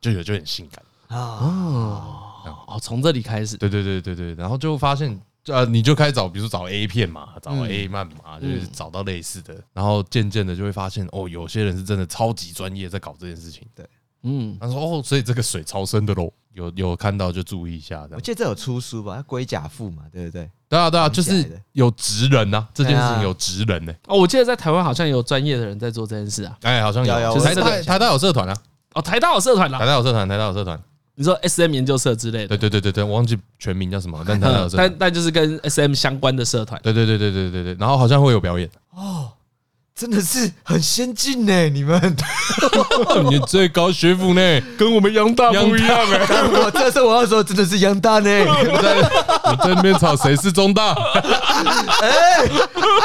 [0.00, 1.18] 就有就很性感。
[1.18, 2.28] 啊。
[2.44, 13.64] 哦，从这里开始，对对对对对，然后就发现，呃，你就开始找，比如说找 A 片嘛，找 A 漫嘛，就是找到类似的，然后渐渐的就会发现，哦，有些人是真的超级专业在搞这件事情。
[13.76, 13.88] 对，
[14.24, 18.06] 嗯，他说，哦，所以这个水超深的喽，有有看到就注意一下。
[18.12, 19.22] 我记得这有出书吧？
[19.26, 20.50] 龟甲父嘛，对不对？
[20.68, 23.92] 对啊对啊，就是有职人呐，这件事情有职人呢。
[24.06, 26.56] 哦，我记得在台湾好像有专业的人在做这件事啊。
[26.62, 28.56] 哎，好像有有，台大台大有社团啊。
[28.94, 30.80] 哦，台大有社团啦，台大有社团，台大有社团。
[31.14, 39.30] 你说 S M 研究社之类的，对对对对对，我忘记全名叫什么，但 他但但就是跟 S M 相关的社团，对对对对对对对，然后好像会有表演哦，
[40.02, 42.16] 真的是很先进呢，你们，
[43.30, 46.26] 你最高学府呢，跟我们央大不一样哎，
[46.60, 48.96] 我这时候我要说真的是央大呢， 我在
[49.44, 50.92] 我在那边吵谁是中大，
[52.00, 52.38] 哎，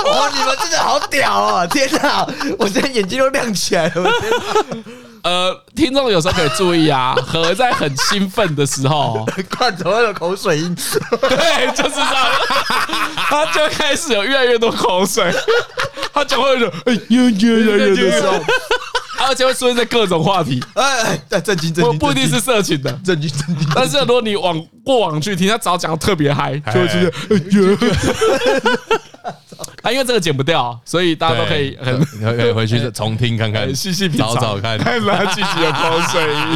[0.06, 2.28] 哇，你们真的好屌啊，天哪，
[2.58, 4.10] 我现在眼睛都亮起来了。
[5.24, 9.24] 呃，听众有时候可以注意啊，何在很兴奋的时候，
[9.58, 10.76] 罐头会有口水音，
[11.22, 12.16] 对，就是这样，
[13.18, 15.30] 他就开始有越来越多口水，
[16.14, 18.34] 他讲话就哎呦呦呦呦的时候，
[19.28, 27.78] 而且会出现在各种话题，哎哎，正经正经，不一定是色情的，震惊震惊，但是如果你往过往去听，他早讲的特别嗨，就会出现哎呦。
[29.84, 32.06] 啊，因为这个剪不掉，所以大家都可以很
[32.38, 36.42] 可以回去重听看看，细细找找看，看他自己有口水音。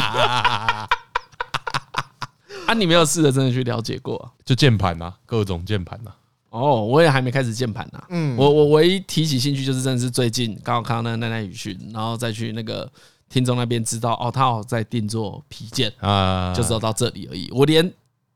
[2.67, 4.31] 啊，你没有试着真的去了解过？
[4.45, 6.11] 就键盘呐，各种键盘呐。
[6.51, 8.01] 哦，我也还没开始键盘呐。
[8.09, 12.87] 嗯，我我唯一提起兴趣就是真的是最近刚好看到那个奈奈语讯，然后再去那个
[13.27, 17.49] 听众那边知道，哦，他好在定做皮件啊，就知道到这里而已。
[17.51, 17.91] 我连。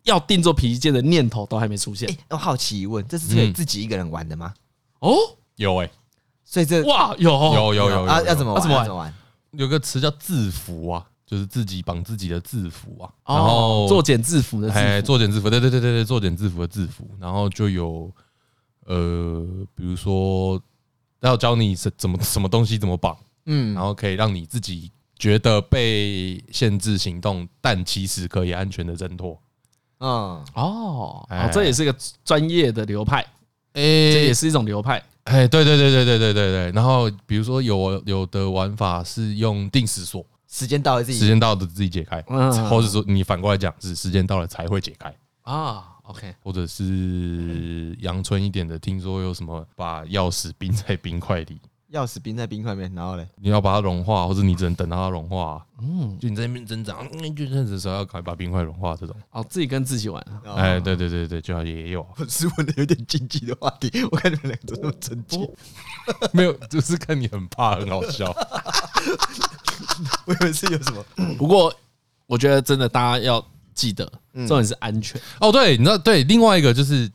[0.05, 2.07] 要定做皮件的念头都还没出现。
[2.07, 4.53] 哎，我好奇问，这是可以自己一个人玩的吗？
[4.99, 5.15] 哦，
[5.55, 5.89] 有哎，
[6.43, 8.61] 所以这哇有有有有啊，要怎么玩？
[8.61, 9.11] 怎么玩？
[9.53, 13.09] 有个词叫字符啊，就是自己绑自己的制服啊。
[13.27, 17.09] 然后作茧自缚的哎，作茧自缚，对对对对对，作茧自缚的制服。
[17.19, 18.11] 然后就有
[18.85, 19.45] 呃，
[19.75, 20.61] 比如说
[21.21, 29.39] 要教你是怎么什么东西怎么绑，嗯，然后可以让你自己觉得被限制行动，但其实可以安全的挣脱。
[29.99, 33.21] 嗯哦，哦，这也是一个专业的流派，
[33.73, 36.71] 哎，这也是一种流派，哎，对对对对对对对对。
[36.73, 40.23] 然后比如说有有的玩法是用定时锁，
[40.55, 45.91] 时间到了自己时间到了自己解开，或者说你反过来讲是时间到了才会解开啊。
[46.03, 51.59] OK，或者是阳春一点的，听说有什么把钥匙冰在冰块里。
[51.91, 55.65] 钥匙冰在冰块里面，然后嘞，你要把它融化，或者你只能等到它融化。
[55.79, 58.95] 嗯，就你在那边挣扎，就认识的时候要赶快把冰块融化。
[58.95, 60.21] 这种哦，自己跟自己玩。
[60.55, 62.05] 哎，对对对对，就好也有。
[62.17, 65.49] 我是问的有点禁忌的话题，我看你们两个都那么正经。
[66.33, 68.35] 没有，就是看你很怕，很好笑。
[70.25, 71.03] 我以为是有什么。
[71.37, 71.73] 不过
[72.27, 75.19] 我觉得真的大家要记得，重点是安全。
[75.39, 77.09] 哦，对，你知道，对，另外一个就是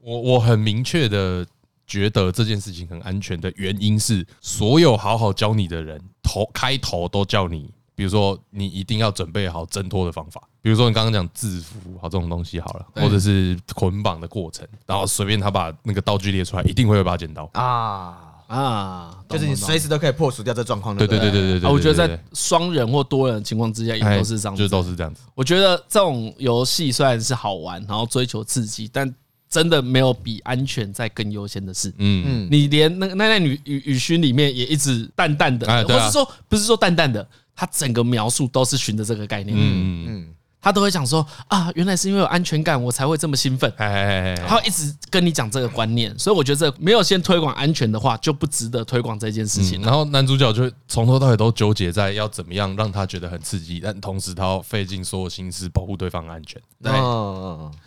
[0.00, 1.46] 我我很明确的。
[1.88, 20.96] 觉得这件事情很安全的原因是，所有好好教你的人头开头都叫你，比如说你一定要准备好挣脱的方法，比如说你刚刚讲制服好这种东西好了，或者是捆绑的过程，然后随便他把那个道具列出来，一定会有把剪刀啊啊，就是你随时都可以破除掉这状况。
[20.96, 25.22] 对对对对对对，我觉得在双人或多人的情况之下也都是这样，就都是这样子。
[25.34, 29.12] 我觉得这种游戏虽然是好玩，然后追求刺激，但
[29.48, 31.92] 真的没有比安全在更优先的事。
[31.98, 39.56] 嗯嗯，你连那个奈奈语语语讯里面也一直淡淡的，或是说不是说淡淡的，他整个描述都是循着这个概念。
[39.58, 40.28] 嗯嗯。
[40.66, 43.72] 他都会讲说啊，原来是因为有安全感，我才会这么兴奋。
[43.78, 49.80] 他会一直跟你讲这个观念，所以我觉得这没有先推广安全的话，就不值得推广这件事情。
[49.82, 56.60] 然后男主角就从头到尾都纠结在要怎么样让他觉得很刺激，但同时他要费尽所有心思保护对方安全。
[56.82, 56.92] 对，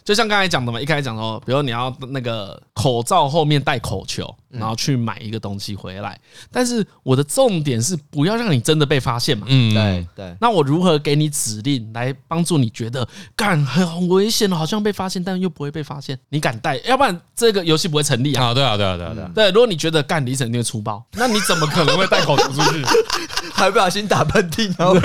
[0.05, 6.19] 就像刚才讲的嘛，一开始讲说，比如你要那个口罩后面戴口球，然后去买一个东西回来，
[6.51, 9.45] 但是我的重点是不要让你真的被发现嘛。
[9.49, 10.35] 嗯，对对。
[10.39, 12.69] 那我如何给你指令来帮助你？
[12.69, 16.17] 觉得干很危险，好像被发现，但又不会被发现。
[16.29, 16.77] 你敢带？
[16.85, 18.45] 要不然这个游戏不会成立啊！
[18.45, 19.25] 啊，对啊，对啊，对啊，对。
[19.33, 22.85] 对，如果你觉得干李晨一定会出包，那你怎么可能会带口球出去？
[23.53, 24.93] 还不小心打喷嚏，然后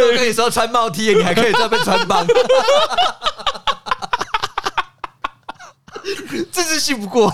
[0.00, 2.24] 都跟你说穿帽 T，你还可以在那边穿帮，
[6.52, 7.30] 真是信不过，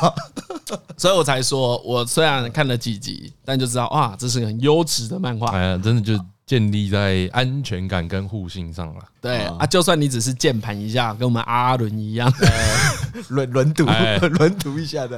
[0.97, 5.49] 所以我才说，我虽然看了几集，但就知道哇，这是个很优质的漫画。
[5.51, 6.19] 哎呀，真的就。
[6.45, 9.01] 建立在安全感跟互信上了。
[9.23, 12.31] 对啊，就算你只是键盘一下，跟我们阿伦一样，
[13.31, 13.87] 轮轮读，
[14.29, 15.17] 轮读一下的。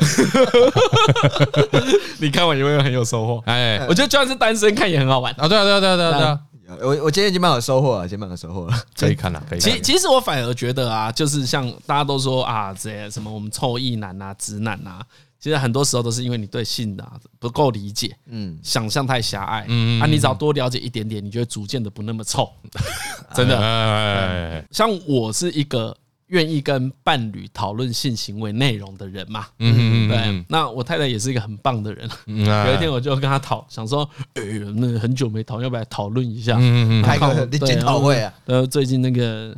[2.18, 3.42] 你看完有没有很有收获？
[3.46, 5.48] 哎，我觉得就算是单身看也很好玩啊！
[5.48, 6.38] 对啊，对啊，对啊，对啊！
[6.80, 9.60] 我我今天已经蛮有收获了，今天蛮有收获了， 可以看了，可以。
[9.60, 15.04] 其其实我反而觉得啊，就是像大家都说啊，这什么我们臭意男啊、直男啊。
[15.40, 17.06] 其实很多时候都是因为你对性的
[17.38, 22.50] 不够理解，嗯，想象太狭隘，嗯啊，你只要多了解一点点，你就会逐渐的不那么臭，
[23.36, 24.64] 真的。
[24.70, 25.94] 像我是一个
[26.28, 30.44] 愿意跟伴侣讨论性行为内容的人嘛，嗯嗯对。
[30.48, 34.42] 那我太太也是一个很棒的人， 有一天我就跟她讨，想说，哎，
[34.76, 36.56] 那很久没讨，要不要讨论一下？
[36.58, 38.32] 嗯嗯，开个检讨会啊。
[38.46, 39.54] 呃，最近那个。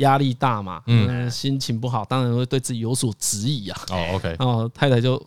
[0.00, 3.80] 压力大嘛，嗯，心情不好，当然会对自己有所质疑啊。
[3.88, 4.36] 哦，OK。
[4.38, 5.18] 然后太太就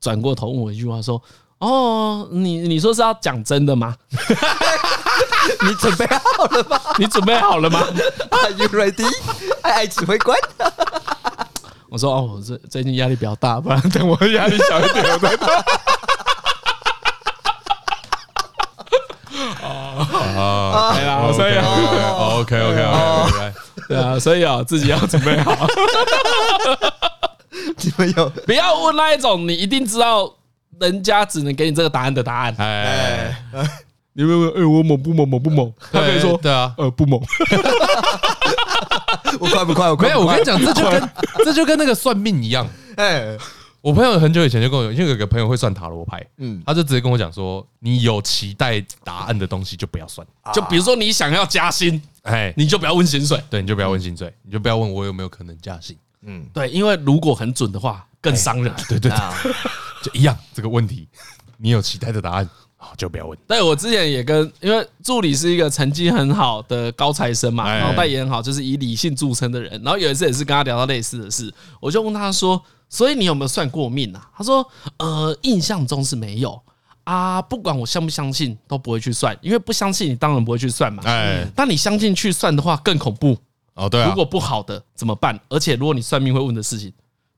[0.00, 1.20] 转过头问我一句话，说
[1.58, 3.96] ：“哦，你你说是要讲真的吗？
[5.66, 6.80] 你准备好了吗？
[6.98, 7.80] 你准备好了吗？
[8.30, 9.06] Are you ready？
[9.62, 10.36] 爱爱指挥官。”
[11.88, 15.36] 我说：“哦，我最最近压力比较大，不然等我压力小一点我再。”
[19.62, 23.52] 哦，对啊，所以 OK OK OK。
[23.88, 25.54] 对啊，所以啊，自己要准备好。
[27.76, 30.32] 你们有不要问那一种你一定知道
[30.80, 32.54] 人家只能给你这个答案的答案。
[32.58, 33.36] 哎，
[34.14, 35.28] 你问问，哎，我猛不猛？
[35.28, 35.72] 猛不猛？
[35.92, 37.20] 他可以说，对啊，呃，不猛。
[39.40, 39.90] 我快不快？
[39.90, 40.08] 我快。
[40.08, 41.10] 没有，我跟你讲，这就跟
[41.44, 42.66] 这就跟那个算命一样。
[42.96, 43.36] 哎。
[43.80, 59.52] 我朋友很久以前就跟我，因为有个朋友会算塔罗牌，嗯，他就直接跟我讲说，你有期待答案的东西就不要算，就比如说你想要加薪，哎，你就不要问薪水，对，你就不要问薪水，你就不要问我有没有可能加薪，嗯，对，因为如果很准的话更伤人，对对对，
[60.00, 61.08] 就一样这个问题，
[61.56, 62.48] 你有期待的答案
[62.96, 63.38] 就不要问。
[63.46, 72.62] 对，我之前也跟，因为助理是一个成绩很好的高材生嘛，脑袋也很好，就是以理性著称的人，然后有一次也是跟他聊到类似的事，我就问他说。
[72.94, 74.28] 所以你有没有算过命啊？
[74.36, 74.62] 他说，
[74.98, 76.60] 呃，印象中是没有
[77.04, 77.40] 啊。
[77.40, 81.02] 不管我相不相信，都不会去算，因为不相信你当然不会去算嘛。
[81.06, 83.34] 哎，但你相信去算的话更恐怖
[83.72, 83.88] 哦。
[83.88, 85.40] 对啊，如果不好的怎么办？
[85.48, 86.92] 而且如果你算命会问的事情。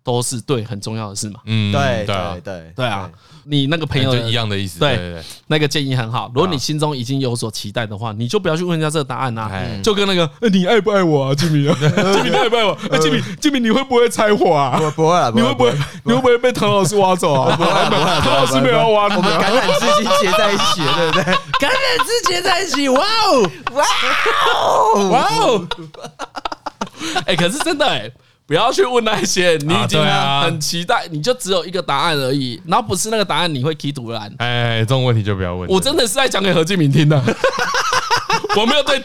[0.04, 1.40] 都是对很重要的事嘛。
[1.46, 3.10] 嗯，对对对对啊！
[3.46, 4.78] 你那个朋友一样的意思。
[4.78, 6.30] 对对对，那个建议很好。
[6.34, 9.50] 如果你心中已经有所期待的话，你就不要去问人家这个答案呐。
[9.82, 11.76] 就跟那个，你爱不爱我啊，吉米啊？
[11.80, 12.78] 吉米你爱不爱我？
[12.90, 14.78] 哎，吉米，吉米，你会不会拆伙啊？
[14.80, 15.72] 我不会啊，你会不会？
[16.04, 17.56] 你会不会被唐老师挖走啊？
[17.56, 17.70] 不会，
[18.20, 19.16] 唐老师没有挖你。
[19.16, 21.24] 我们橄榄枝已经结在一起了，对不对？
[21.60, 23.84] 橄榄枝结在一起，哇哦，哇
[24.54, 25.68] 哦，哇哦！
[27.26, 28.10] 哎，可是真的哎。
[28.46, 29.98] 不要去问那些，你已经
[30.42, 32.60] 很期待，你就只有一个答案而已。
[32.66, 34.30] 然后不是那个答案，你会踢赌烂。
[34.38, 35.68] 哎，这种问题就不要问。
[35.70, 37.16] 我真的是在讲给何敬明听的，
[38.56, 39.02] 我没有对，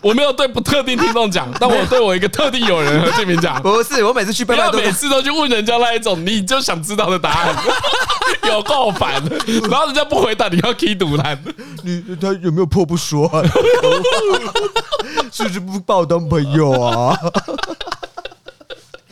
[0.00, 3.60] 我没有对不特定听众讲，但我对我一个特定友人何敬明讲。
[3.60, 7.54] 不是，我每次去拜拜，每次都去问人家那一种，你就想知道的答案，
[8.48, 9.22] 有够烦。
[9.70, 11.38] 然后人家不回答，你要踢赌烂。
[11.84, 13.42] 你他有没有破不说啊？
[15.30, 17.14] 是不是不把我当朋友啊？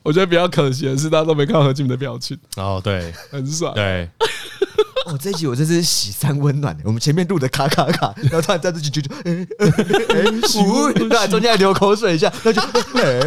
[0.08, 2.34] 我觉得比较可惜的是，大家都没看到何静的表情。
[2.56, 3.74] 哦，对，很爽。
[3.74, 4.08] 对，
[5.04, 6.74] 哦，这一集我真是喜三温暖。
[6.82, 9.46] 我们前面录的卡卡卡，然后突然在这集就， 哎
[10.08, 10.90] 哎，呼，
[11.28, 12.62] 中间还流口水一下，那就，
[12.94, 13.20] 哎，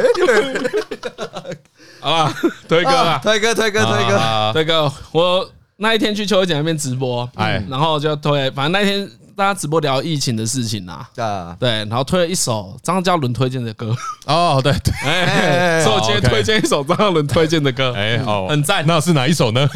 [2.01, 2.33] 啊，
[2.67, 9.07] 推哥啊，推哥，推哥，推哥，推哥，我那一天去秋姐那边直播，哎，然后就推，反正那天。
[9.41, 13.91] 大家直播聊疫情的事情呐，对，然后推了一首张嘉伦推荐的歌，
[14.27, 19.67] 哦，对对，所以我今天推荐一首张嘉伦推荐的歌，哎，好，很赞，那是哪一首呢？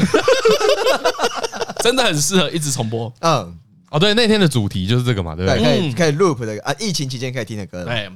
[1.82, 3.57] 真的很适合一直重播，嗯，
[3.89, 5.63] 哦，对，那天的主题就是这个嘛，对不对？
[5.63, 8.07] 可以可以 loop 的啊，疫情期间可以听的歌，对，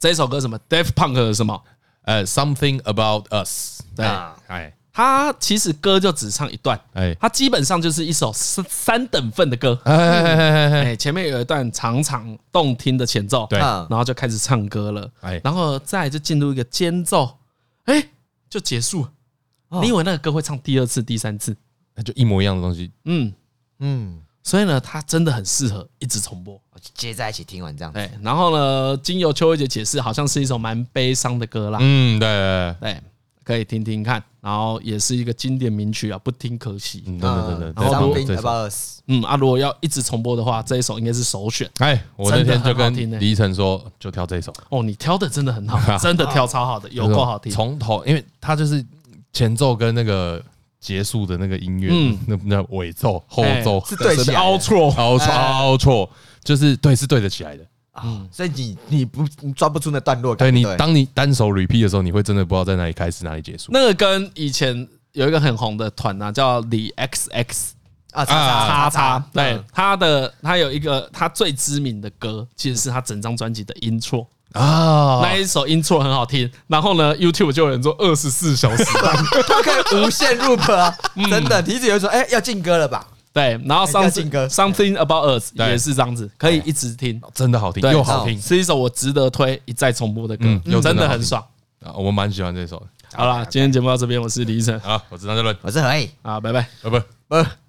[0.00, 1.60] 这首歌什么？Daft Punk 的什么？
[2.04, 4.06] 呃，Something About Us，对，
[4.46, 4.72] 哎。
[4.92, 17.38] 他其实歌就只唱一段，哎，他基本上就是一首三三等份的歌，哎，前面有一段长长动听的前奏，对，然后就开始唱歌了，哎，然后再就进入一个间奏，
[17.84, 18.10] 哎，
[18.50, 19.06] 就结束。
[19.80, 21.56] 你以为那个歌会唱第二次、第三次？
[21.94, 23.32] 那就一模一样的东西，嗯。
[23.84, 26.60] 嗯，所以呢，它真的很适合一直重播，
[26.94, 27.92] 接在一起听完这样。
[27.92, 32.76] 对，然后呢，经由秋薇姐解释，好像是一首蛮悲伤的歌啦，嗯，对对。
[32.80, 33.02] 对。
[33.44, 34.22] 可以听听看。
[34.40, 37.04] 然后也是一个经典名曲啊，不听可惜。
[37.06, 37.84] 嗯，对对对对。
[37.84, 41.70] 然后 Us，嗯啊，如果要一直重播的话，这一首应该是首选。
[41.78, 44.52] 哎，我那天就跟李晨说，就挑这一首。
[44.70, 47.52] 哦，你挑的真的很好， 真的挑超好的，有够好听。
[47.52, 48.84] 从头，因为它就是
[49.32, 50.44] 前奏跟那个
[50.80, 56.08] 结束的那个音乐，嗯，那那尾奏、后奏是对起来，outro，outro，outro，
[56.42, 57.64] 就是对，是对得起来的。
[58.02, 63.70] 嗯，所以你你不你抓不出那段落感，对你当你单手 repeat 的时候，你会真的不知道在哪里开始哪里结束。
[63.72, 67.46] 那个跟以前有一个很红的团啊，叫 The XX
[68.12, 76.50] 啊，叉叉叉叉，对，他的他有一个他最知名的歌，其实是他整张专辑的 intro 啊，那一首 intro 很好听。
[76.68, 78.84] 然后呢，YouTube 就有人做二十四小时，
[79.46, 80.94] 他可以无限 loop 啊，
[81.30, 81.62] 真的。
[81.62, 83.06] 提子有人说，哎，要进歌了吧？
[83.32, 90.44] 对，然后 something something about us 也是这样子，可以一直听，真的好听又好听，是一首我值得推一再重播的歌，
[90.82, 91.42] 真的很爽。
[91.84, 91.92] 啊！
[91.94, 92.80] 我蛮喜欢这首。
[93.12, 96.52] 好了，今天节目到这边，我是李晨，好，我是张哲伦，我是何毅，好，拜。
[96.52, 96.90] 拜，拜。
[96.90, 97.02] 拜，
[97.42, 97.61] 拜。